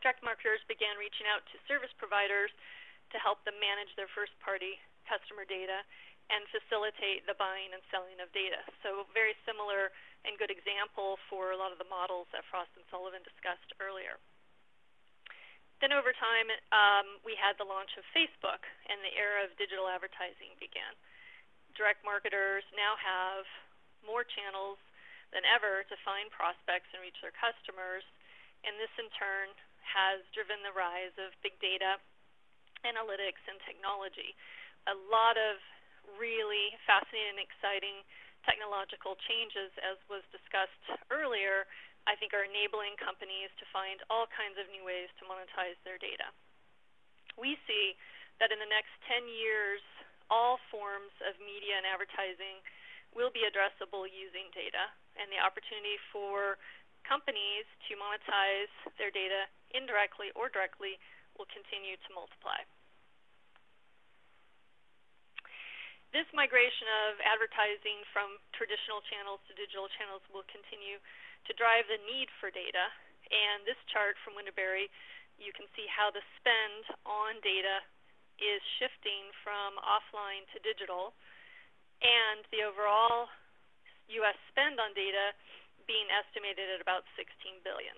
[0.00, 2.50] direct marketers began reaching out to service providers
[3.14, 5.84] to help them manage their first party customer data
[6.32, 8.62] and facilitate the buying and selling of data.
[8.80, 9.92] So very similar
[10.24, 14.16] and good example for a lot of the models that Frost and Sullivan discussed earlier.
[15.82, 19.90] Then over time, um, we had the launch of Facebook, and the era of digital
[19.90, 20.94] advertising began.
[21.74, 23.42] Direct marketers now have
[24.06, 24.78] more channels
[25.34, 28.06] than ever to find prospects and reach their customers.
[28.62, 29.50] And this in turn
[29.82, 31.98] has driven the rise of big data,
[32.86, 34.38] analytics, and technology.
[34.86, 35.58] A lot of
[36.14, 38.06] really fascinating and exciting
[38.46, 40.78] technological changes, as was discussed
[41.10, 41.66] earlier,
[42.06, 46.02] I think are enabling companies to find all kinds of new ways to monetize their
[46.02, 46.30] data.
[47.38, 47.94] We see
[48.42, 49.80] that in the next 10 years,
[50.26, 52.58] all forms of media and advertising
[53.12, 54.88] will be addressable using data,
[55.20, 56.56] and the opportunity for
[57.04, 60.96] companies to monetize their data indirectly or directly
[61.36, 62.56] will continue to multiply.
[66.12, 71.00] This migration of advertising from traditional channels to digital channels will continue
[71.46, 72.90] to drive the need for data.
[73.32, 74.92] And this chart from Winterberry,
[75.40, 77.80] you can see how the spend on data
[78.40, 81.14] is shifting from offline to digital
[82.02, 83.30] and the overall
[84.20, 84.36] U.S.
[84.50, 85.32] spend on data
[85.86, 87.94] being estimated at about 16 billion.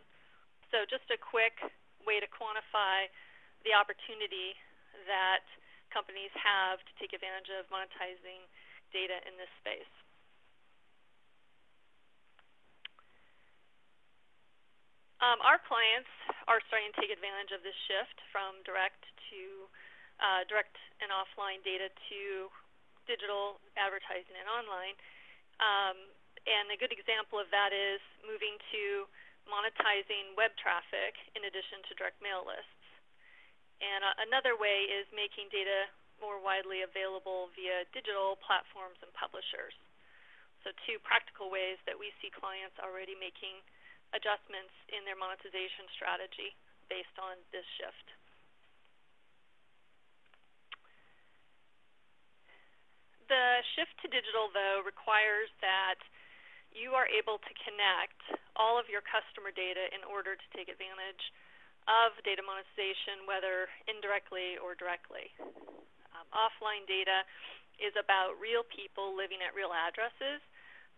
[0.68, 1.56] So just a quick
[2.04, 3.08] way to quantify
[3.64, 4.56] the opportunity
[5.08, 5.44] that
[5.88, 8.44] companies have to take advantage of monetizing
[8.92, 9.90] data in this space.
[15.34, 16.06] Um, our clients
[16.46, 19.02] are starting to take advantage of this shift from direct
[19.34, 19.66] to
[20.22, 22.46] uh, direct and offline data to
[23.10, 24.94] digital advertising and online.
[25.58, 25.98] Um,
[26.46, 29.10] and a good example of that is moving to
[29.50, 32.86] monetizing web traffic in addition to direct mail lists.
[33.82, 35.90] And uh, another way is making data
[36.22, 39.74] more widely available via digital platforms and publishers.
[40.62, 43.66] So two practical ways that we see clients already making
[44.12, 46.52] adjustments in their monetization strategy
[46.92, 48.08] based on this shift.
[53.24, 55.96] The shift to digital, though, requires that
[56.74, 58.20] you are able to connect
[58.58, 61.24] all of your customer data in order to take advantage
[61.88, 65.32] of data monetization, whether indirectly or directly.
[66.12, 67.24] Um, offline data
[67.80, 70.40] is about real people living at real addresses,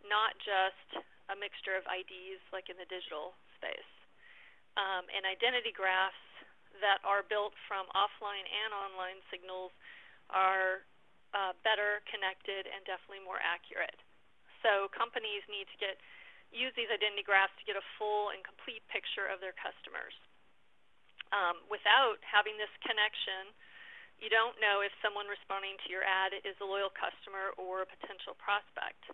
[0.04, 3.92] not just a mixture of IDs like in the digital space.
[4.76, 6.20] Um, and identity graphs
[6.84, 9.72] that are built from offline and online signals
[10.28, 10.84] are
[11.32, 13.96] uh, better connected and definitely more accurate.
[14.60, 15.96] So companies need to get
[16.54, 20.14] use these identity graphs to get a full and complete picture of their customers.
[21.34, 23.50] Um, without having this connection,
[24.22, 27.88] you don't know if someone responding to your ad is a loyal customer or a
[27.88, 29.10] potential prospect.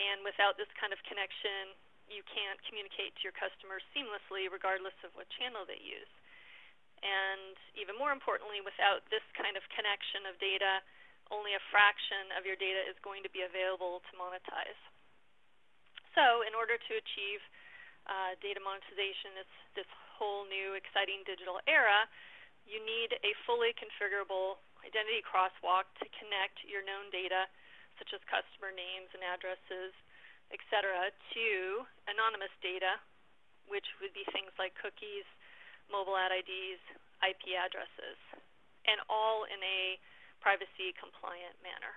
[0.00, 1.76] And without this kind of connection,
[2.08, 6.08] you can't communicate to your customers seamlessly regardless of what channel they use.
[7.04, 10.80] And even more importantly, without this kind of connection of data,
[11.28, 14.80] only a fraction of your data is going to be available to monetize.
[16.16, 17.40] So in order to achieve
[18.10, 19.52] uh, data monetization, this,
[19.84, 22.04] this whole new exciting digital era,
[22.66, 27.46] you need a fully configurable identity crosswalk to connect your known data
[28.00, 29.92] such as customer names and addresses,
[30.48, 32.96] etc., to anonymous data,
[33.68, 35.28] which would be things like cookies,
[35.92, 36.80] mobile ad IDs,
[37.20, 38.16] IP addresses,
[38.88, 40.00] and all in a
[40.40, 41.92] privacy compliant manner.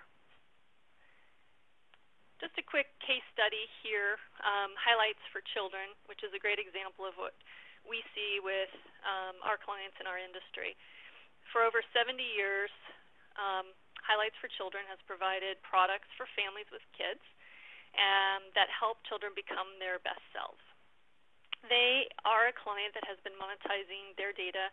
[2.44, 7.08] Just a quick case study here, um, highlights for children, which is a great example
[7.08, 7.40] of what
[7.88, 8.72] we see with
[9.08, 10.76] um, our clients in our industry.
[11.56, 12.72] For over 70 years,
[13.40, 13.72] um,
[14.04, 17.24] Highlights for Children has provided products for families with kids
[17.96, 20.62] um, that help children become their best selves.
[21.72, 24.68] They are a client that has been monetizing their data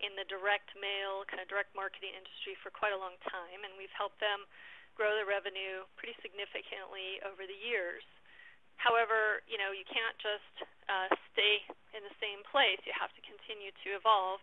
[0.00, 3.76] in the direct mail, kind of direct marketing industry for quite a long time, and
[3.76, 4.48] we've helped them
[4.96, 8.04] grow their revenue pretty significantly over the years.
[8.80, 11.60] However, you know, you can't just uh, stay
[11.92, 12.80] in the same place.
[12.88, 14.40] You have to continue to evolve.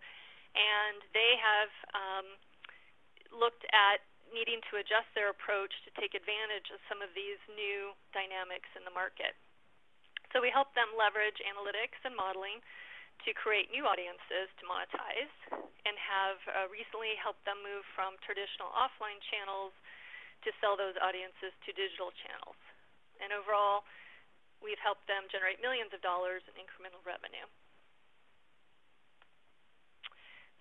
[0.54, 2.28] And they have um,
[3.34, 7.96] looked at needing to adjust their approach to take advantage of some of these new
[8.12, 9.36] dynamics in the market.
[10.36, 12.60] So we help them leverage analytics and modeling
[13.26, 15.34] to create new audiences to monetize
[15.88, 19.74] and have uh, recently helped them move from traditional offline channels
[20.46, 22.60] to sell those audiences to digital channels.
[23.18, 23.88] And overall,
[24.62, 27.48] we've helped them generate millions of dollars in incremental revenue.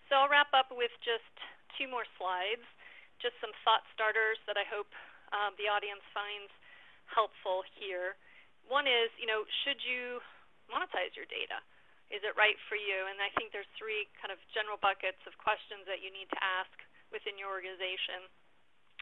[0.09, 1.29] So I'll wrap up with just
[1.77, 2.65] two more slides
[3.23, 4.89] just some thought starters that I hope
[5.35, 6.53] um, the audience finds
[7.09, 8.19] helpful here.
[8.67, 10.19] One is, you know, should you
[10.67, 11.63] monetize your data?
[12.11, 13.07] Is it right for you?
[13.11, 16.41] And I think there's three kind of general buckets of questions that you need to
[16.43, 16.71] ask
[17.11, 18.27] within your organization.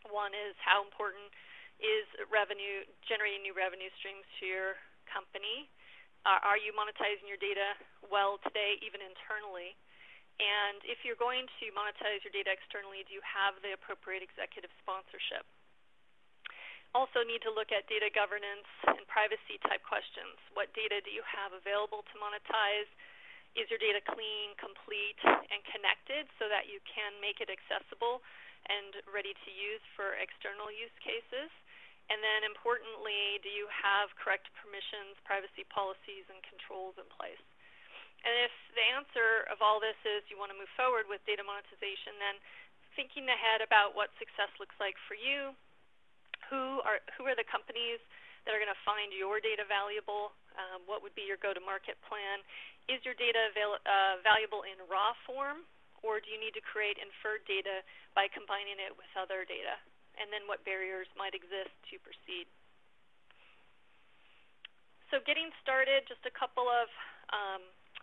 [0.08, 1.32] One is how important
[1.80, 4.70] is revenue, generating new revenue streams to your
[5.08, 5.68] company?
[6.24, 7.76] Uh, are you monetizing your data
[8.08, 9.76] well today, even internally?
[10.42, 14.70] And if you're going to monetize your data externally, do you have the appropriate executive
[14.82, 15.46] sponsorship?
[16.94, 20.38] Also need to look at data governance and privacy type questions.
[20.54, 22.86] What data do you have available to monetize?
[23.54, 28.22] Is your data clean, complete, and connected so that you can make it accessible
[28.66, 31.50] and ready to use for external use cases?
[32.10, 37.40] And then importantly, do you have correct permissions, privacy policies, and controls in place?
[38.24, 41.44] And if the answer of all this is you want to move forward with data
[41.44, 42.40] monetization, then
[42.96, 45.52] thinking ahead about what success looks like for you,
[46.48, 48.00] who are who are the companies
[48.44, 50.32] that are going to find your data valuable?
[50.56, 52.44] Um, what would be your go-to-market plan?
[52.92, 55.64] Is your data avail- uh, valuable in raw form,
[56.04, 57.80] or do you need to create inferred data
[58.12, 59.80] by combining it with other data?
[60.20, 62.46] And then what barriers might exist to proceed?
[65.14, 66.90] so getting started, just a couple of
[67.30, 67.62] um,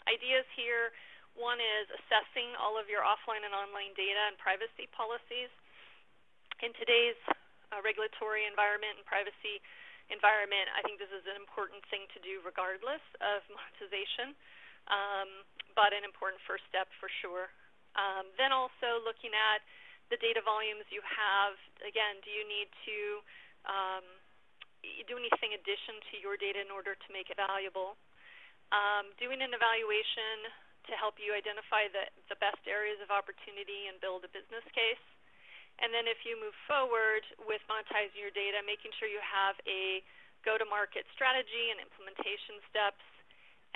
[0.10, 0.94] ideas here.
[1.38, 5.52] One is assessing all of your offline and online data and privacy policies.
[6.60, 7.18] In today's
[7.72, 9.64] uh, regulatory environment and privacy
[10.12, 14.36] environment, I think this is an important thing to do regardless of monetization,
[14.92, 17.50] um, but an important first step for sure.
[17.96, 19.64] Um, then also looking at
[20.12, 21.56] the data volumes you have.
[21.80, 22.98] Again, do you need to
[23.64, 24.06] um,
[25.08, 27.96] do anything addition to your data in order to make it valuable?
[28.72, 30.48] Um, doing an evaluation
[30.88, 35.04] to help you identify the, the best areas of opportunity and build a business case.
[35.84, 40.00] And then if you move forward with monetizing your data, making sure you have a
[40.48, 43.02] go-to-market strategy and implementation steps.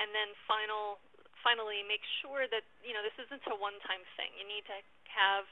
[0.01, 0.99] And then final,
[1.39, 4.31] finally, make sure that you know this isn't a one-time thing.
[4.35, 4.77] You need to
[5.07, 5.47] have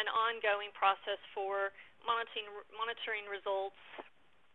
[0.00, 1.76] an ongoing process for
[2.08, 3.78] monitoring, monitoring results,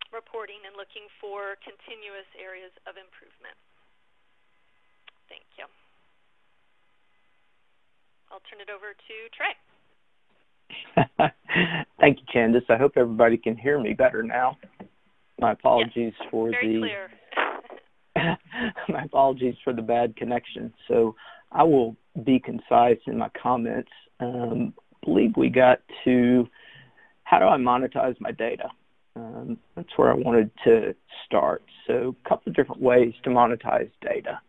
[0.09, 3.53] reporting, and looking for continuous areas of improvement.
[5.29, 5.65] Thank you.
[8.31, 9.55] I'll turn it over to Trey.
[11.99, 12.63] Thank you, Candace.
[12.69, 14.57] I hope everybody can hear me better now.
[15.39, 16.97] My apologies yes, for the
[18.89, 20.73] my apologies for the bad connection.
[20.87, 21.15] So
[21.51, 23.91] I will be concise in my comments.
[24.19, 24.73] Um,
[25.03, 26.47] believe we got to
[27.23, 28.69] how do I monetize my data?
[29.17, 31.61] Um, that's where I wanted to start.
[31.85, 34.39] So a couple of different ways to monetize data.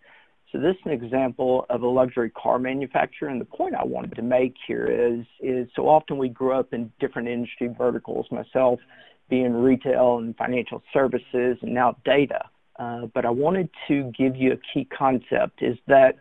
[0.52, 4.14] So this is an example of a luxury car manufacturer, and the point I wanted
[4.16, 8.26] to make here is is so often we grow up in different industry verticals.
[8.30, 8.80] Myself
[9.28, 12.48] being retail and financial services, and now data.
[12.78, 16.16] Uh, but I wanted to give you a key concept: is that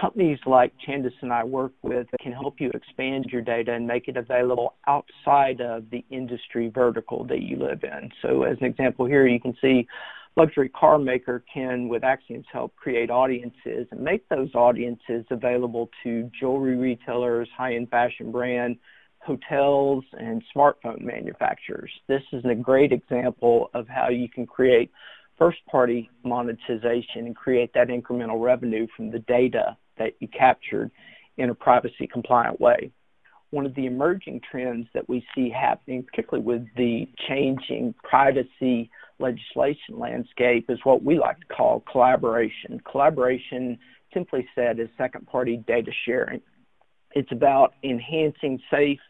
[0.00, 4.06] companies like Candace and I work with can help you expand your data and make
[4.06, 8.10] it available outside of the industry vertical that you live in.
[8.22, 9.86] So, as an example here, you can see
[10.36, 16.30] luxury car maker can, with Acxiom's help, create audiences and make those audiences available to
[16.38, 18.76] jewelry retailers, high-end fashion brand,
[19.20, 21.90] hotels, and smartphone manufacturers.
[22.08, 24.90] This is a great example of how you can create
[25.38, 30.90] first-party monetization and create that incremental revenue from the data that you captured
[31.38, 32.90] in a privacy compliant way.
[33.50, 38.90] One of the emerging trends that we see happening, particularly with the changing privacy
[39.24, 42.80] legislation landscape is what we like to call collaboration.
[42.90, 43.78] Collaboration,
[44.12, 46.40] simply said, is second party data sharing.
[47.12, 49.00] It's about enhancing safe,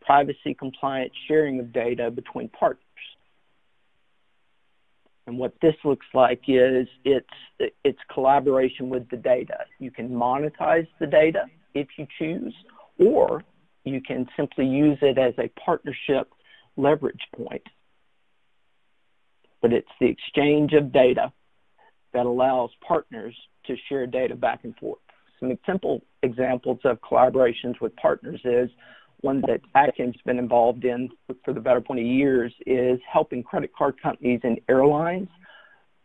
[0.00, 2.82] privacy compliant sharing of data between partners.
[5.26, 7.26] And what this looks like is it's
[7.84, 9.58] it's collaboration with the data.
[9.78, 11.44] You can monetize the data
[11.74, 12.54] if you choose,
[12.98, 13.44] or
[13.84, 16.32] you can simply use it as a partnership
[16.76, 17.62] leverage point
[19.62, 21.32] but it's the exchange of data
[22.12, 23.34] that allows partners
[23.66, 25.00] to share data back and forth.
[25.40, 28.70] Some simple examples of collaborations with partners is
[29.20, 31.08] one that Acxiom's been involved in
[31.44, 35.28] for the better 20 years is helping credit card companies and airlines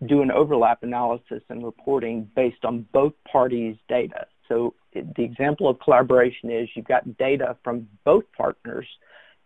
[0.08, 4.26] do an overlap analysis and reporting based on both parties' data.
[4.50, 8.88] So the example of collaboration is you've got data from both partners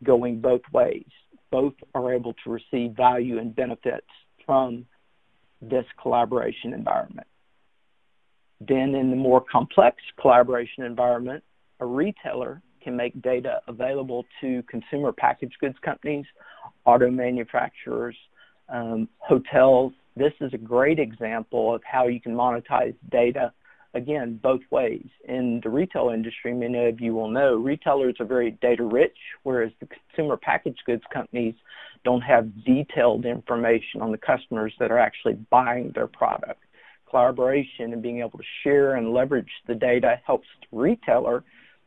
[0.03, 1.05] going both ways
[1.51, 4.07] both are able to receive value and benefits
[4.45, 4.85] from
[5.61, 7.27] this collaboration environment.
[8.59, 11.43] Then, in the more complex collaboration environment,
[11.79, 16.25] a retailer can make data available to consumer packaged goods companies,
[16.85, 18.15] auto manufacturers,
[18.69, 19.93] um, hotels.
[20.15, 23.53] This is a great example of how you can monetize data
[23.97, 25.07] again, both ways.
[25.27, 29.71] In the retail industry, many of you will know retailers are very data rich, whereas
[29.79, 31.55] the consumer packaged goods companies
[32.05, 36.61] don't have detailed information on the customers that are actually buying their product.
[37.09, 41.43] Collaboration and being able to share and leverage the data helps the retailer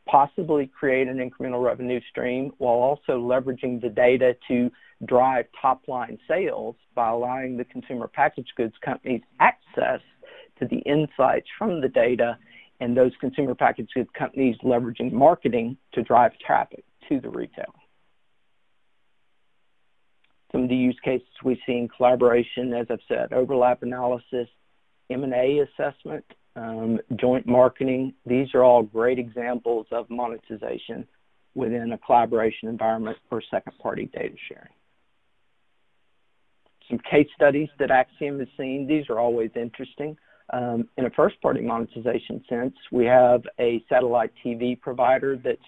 [0.06, 4.70] possibly create an incremental revenue stream while also leveraging the data to
[5.06, 10.00] drive top line sales by allowing the consumer packaged goods companies access
[10.60, 12.38] to the insights from the data
[12.80, 17.66] and those consumer packaged goods companies leveraging marketing to drive traffic to the retailer.
[20.52, 24.48] Some of the use cases we see in collaboration, as I've said, overlap analysis,
[25.08, 26.24] M&A assessment,
[26.56, 28.14] um, joint marketing.
[28.26, 31.06] These are all great examples of monetization
[31.54, 34.72] within a collaboration environment for second-party data sharing.
[36.88, 38.86] Some case studies that Acxiom has seen.
[38.88, 40.16] These are always interesting.
[40.52, 45.58] Um, in a first party monetization sense, we have a satellite TV provider that's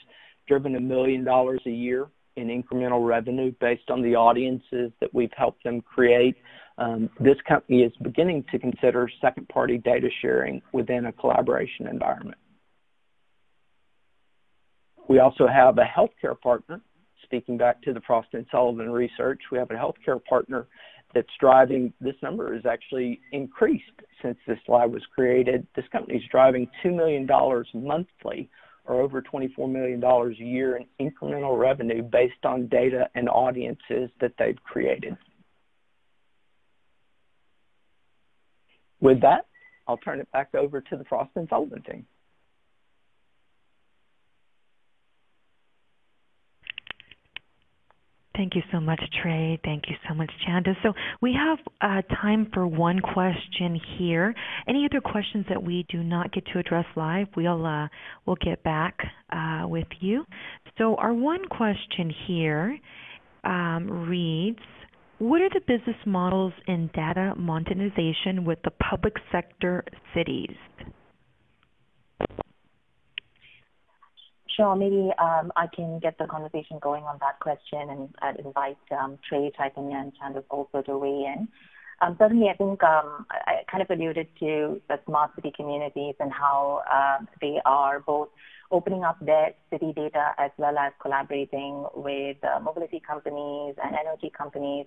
[0.49, 5.33] driven a million dollars a year in incremental revenue based on the audiences that we've
[5.37, 6.37] helped them create.
[6.79, 12.39] Um, this company is beginning to consider second-party data sharing within a collaboration environment.
[15.09, 16.81] We also have a healthcare partner.
[17.25, 20.67] Speaking back to the Frost and Sullivan research, we have a healthcare partner
[21.15, 23.85] that's driving this number is actually increased
[24.23, 25.67] since this slide was created.
[25.77, 27.27] This company is driving $2 million
[27.75, 28.49] monthly
[28.85, 34.33] or over $24 million a year in incremental revenue based on data and audiences that
[34.39, 35.17] they've created.
[39.01, 39.47] With that,
[39.87, 42.07] I'll turn it back over to the Frost and Sullivan team.
[48.43, 49.57] Thank you so much, Trey.
[49.65, 50.75] Thank you so much, Chanda.
[50.83, 54.35] So we have uh, time for one question here.
[54.67, 57.87] Any other questions that we do not get to address live, we'll uh,
[58.27, 58.99] we'll get back
[59.31, 60.25] uh, with you.
[60.77, 62.77] So our one question here
[63.45, 64.59] um, reads:
[65.19, 69.85] What are the business models in data monetization with the public sector
[70.17, 70.57] cities?
[74.57, 74.77] Sure.
[74.77, 79.51] Maybe um, I can get the conversation going on that question, and invite um, Trey,
[79.57, 81.49] Chaitanya, and Chandas also to weigh in.
[82.03, 86.33] Um, certainly, I think um, I kind of alluded to the smart city communities and
[86.33, 88.29] how uh, they are both
[88.73, 94.33] opening up their city data as well as collaborating with uh, mobility companies and energy
[94.37, 94.87] companies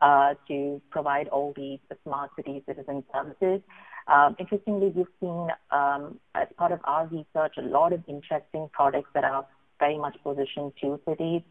[0.00, 3.60] uh, to provide all these smart city citizen services.
[4.08, 9.10] Um, interestingly, we've seen um, as part of our research a lot of interesting products
[9.14, 9.46] that are
[9.78, 11.42] very much positioned to cities.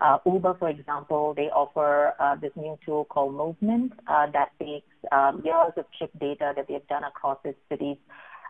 [0.00, 4.86] Uh, Uber, for example, they offer uh, this new tool called Movement uh, that takes
[5.10, 7.38] um, years of trip data that they've done across
[7.68, 7.96] cities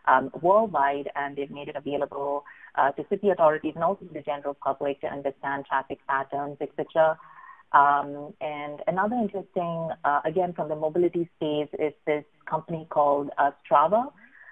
[0.06, 2.44] um, worldwide, and they've made it available
[2.76, 7.18] uh, to city authorities and also to the general public to understand traffic patterns, etc.
[7.72, 13.50] Um, and another interesting, uh, again, from the mobility space is this company called uh,
[13.64, 14.10] Strava,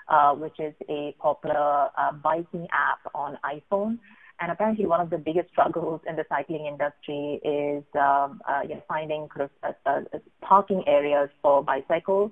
[0.09, 3.99] uh, which is a popular uh, biking app on iPhone.
[4.39, 8.75] And apparently, one of the biggest struggles in the cycling industry is um, uh, you
[8.75, 12.31] know, finding sort of uh, parking areas for bicycles.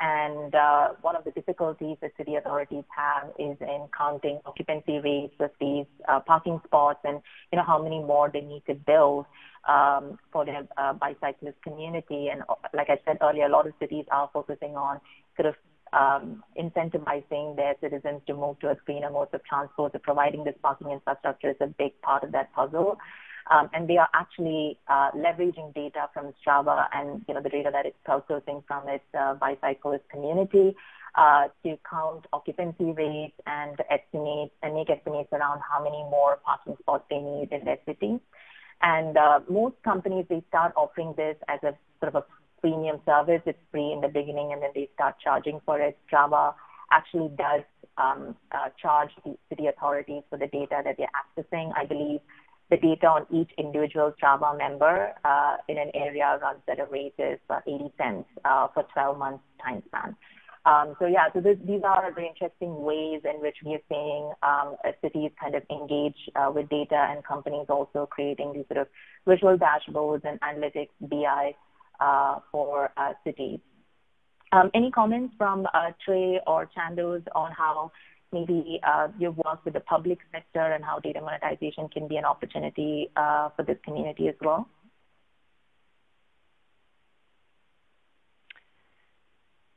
[0.00, 5.34] And uh, one of the difficulties that city authorities have is in counting occupancy rates
[5.40, 7.20] of these uh, parking spots and
[7.52, 9.26] you know how many more they need to build
[9.68, 12.28] um, for their uh, bicyclist community.
[12.28, 15.00] And uh, like I said earlier, a lot of cities are focusing on
[15.36, 15.54] sort of
[15.92, 19.92] um, incentivizing their citizens to move towards greener modes of transport.
[19.92, 22.96] So providing this parking infrastructure is a big part of that puzzle.
[23.50, 27.70] Um, and they are actually uh, leveraging data from Strava and you know the data
[27.72, 30.76] that it's crowdsourcing from its uh, bicyclist community
[31.16, 36.76] uh, to count occupancy rates and estimate and make estimates around how many more parking
[36.80, 38.20] spots they need in their city.
[38.82, 42.24] And uh, most companies they start offering this as a sort of a
[42.60, 43.42] premium service.
[43.46, 45.98] It's free in the beginning, and then they start charging for it.
[46.10, 46.54] Strava
[46.92, 47.62] actually does
[47.98, 51.72] um, uh, charge the city authorities for the data that they're accessing.
[51.76, 52.20] I believe
[52.70, 57.14] the data on each individual Strava member uh, in an area runs at a rate
[57.18, 60.16] of uh, 80 cents uh, for 12 months time span.
[60.66, 64.30] Um, so yeah, so this, these are the interesting ways in which we are seeing
[64.42, 68.88] um, cities kind of engage uh, with data and companies also creating these sort of
[69.26, 71.54] visual dashboards and analytics BI
[71.98, 73.60] uh, for uh, cities.
[74.52, 77.92] Um, any comments from uh, Trey or Chandos on how
[78.32, 83.10] maybe uh, you've with the public sector and how data monetization can be an opportunity
[83.16, 84.68] uh, for this community as well?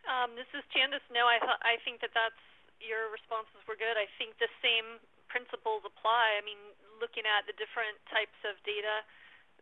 [0.06, 1.04] Um, this is Candace.
[1.10, 2.44] No, I, th- I think that that's
[2.78, 3.96] your responses were good.
[3.96, 5.02] I think the same
[5.32, 6.38] principles apply.
[6.38, 6.60] I mean,
[7.02, 9.02] looking at the different types of data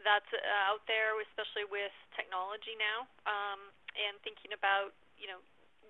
[0.03, 5.39] that's uh, out there, especially with technology now, um, and thinking about you know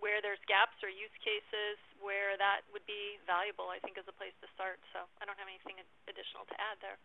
[0.01, 4.17] where there's gaps or use cases where that would be valuable, I think is a
[4.17, 4.81] place to start.
[4.91, 5.77] So I don't have anything
[6.09, 6.97] additional to add there.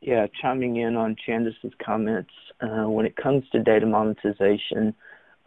[0.00, 4.94] Yeah, chiming in on Chandis's comments, uh, when it comes to data monetization,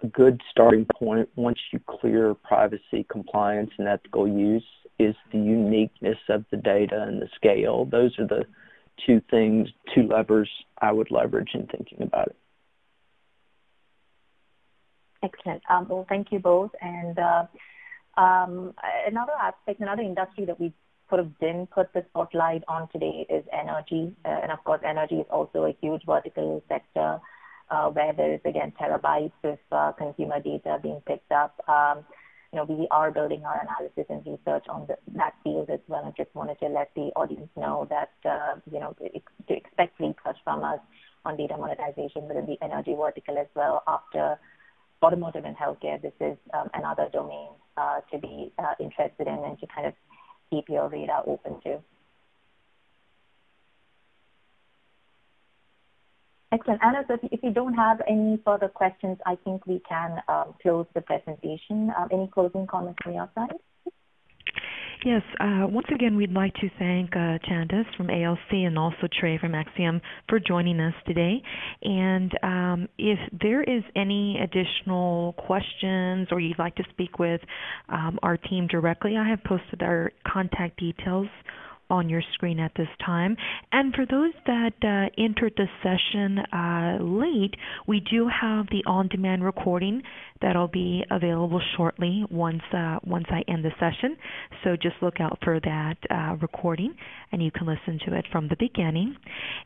[0.03, 4.65] a good starting point once you clear privacy, compliance, and ethical use
[4.99, 7.85] is the uniqueness of the data and the scale.
[7.85, 8.45] Those are the
[9.05, 10.49] two things, two levers
[10.81, 12.35] I would leverage in thinking about it.
[15.23, 15.63] Excellent.
[15.69, 16.71] Um, well, thank you both.
[16.81, 18.73] And uh, um,
[19.07, 20.73] another aspect, another industry that we
[21.09, 24.13] sort of didn't put the spotlight on today is energy.
[24.25, 27.19] Uh, and of course, energy is also a huge vertical sector
[27.71, 31.57] uh, where there is, again, terabytes of uh, consumer data being picked up.
[31.69, 32.03] Um,
[32.51, 36.03] you know, we are building our analysis and research on the, that field as well.
[36.03, 40.37] And just wanted to let the audience know that, uh, you know, to expect research
[40.43, 40.79] from us
[41.25, 44.37] on data monetization within the energy vertical as well after
[45.03, 46.01] automotive and healthcare.
[46.01, 49.93] This is um, another domain uh, to be uh, interested in and to kind of
[50.49, 51.79] keep your radar open to.
[56.53, 56.81] Excellent.
[56.83, 60.85] Anna, so if you don't have any further questions, I think we can um, close
[60.93, 61.91] the presentation.
[61.97, 63.57] Um, any closing comments from your side?
[65.05, 69.37] Yes, uh, once again, we'd like to thank uh, Chandas from ALC and also Trey
[69.37, 69.99] from Acxiom
[70.29, 71.41] for joining us today.
[71.81, 77.41] And um, if there is any additional questions or you'd like to speak with
[77.89, 81.27] um, our team directly, I have posted our contact details
[81.89, 83.35] on your screen at this time.
[83.71, 87.55] And for those that uh, entered the session uh, late,
[87.87, 90.01] we do have the on-demand recording
[90.41, 94.17] that'll be available shortly once uh, once I end the session.
[94.63, 96.93] So just look out for that uh, recording,
[97.31, 99.15] and you can listen to it from the beginning.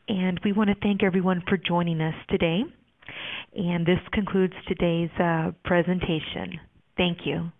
[0.08, 2.62] And we want to thank everyone for joining us today.
[3.56, 6.60] And this concludes today's uh, presentation.
[6.96, 7.50] Thank you.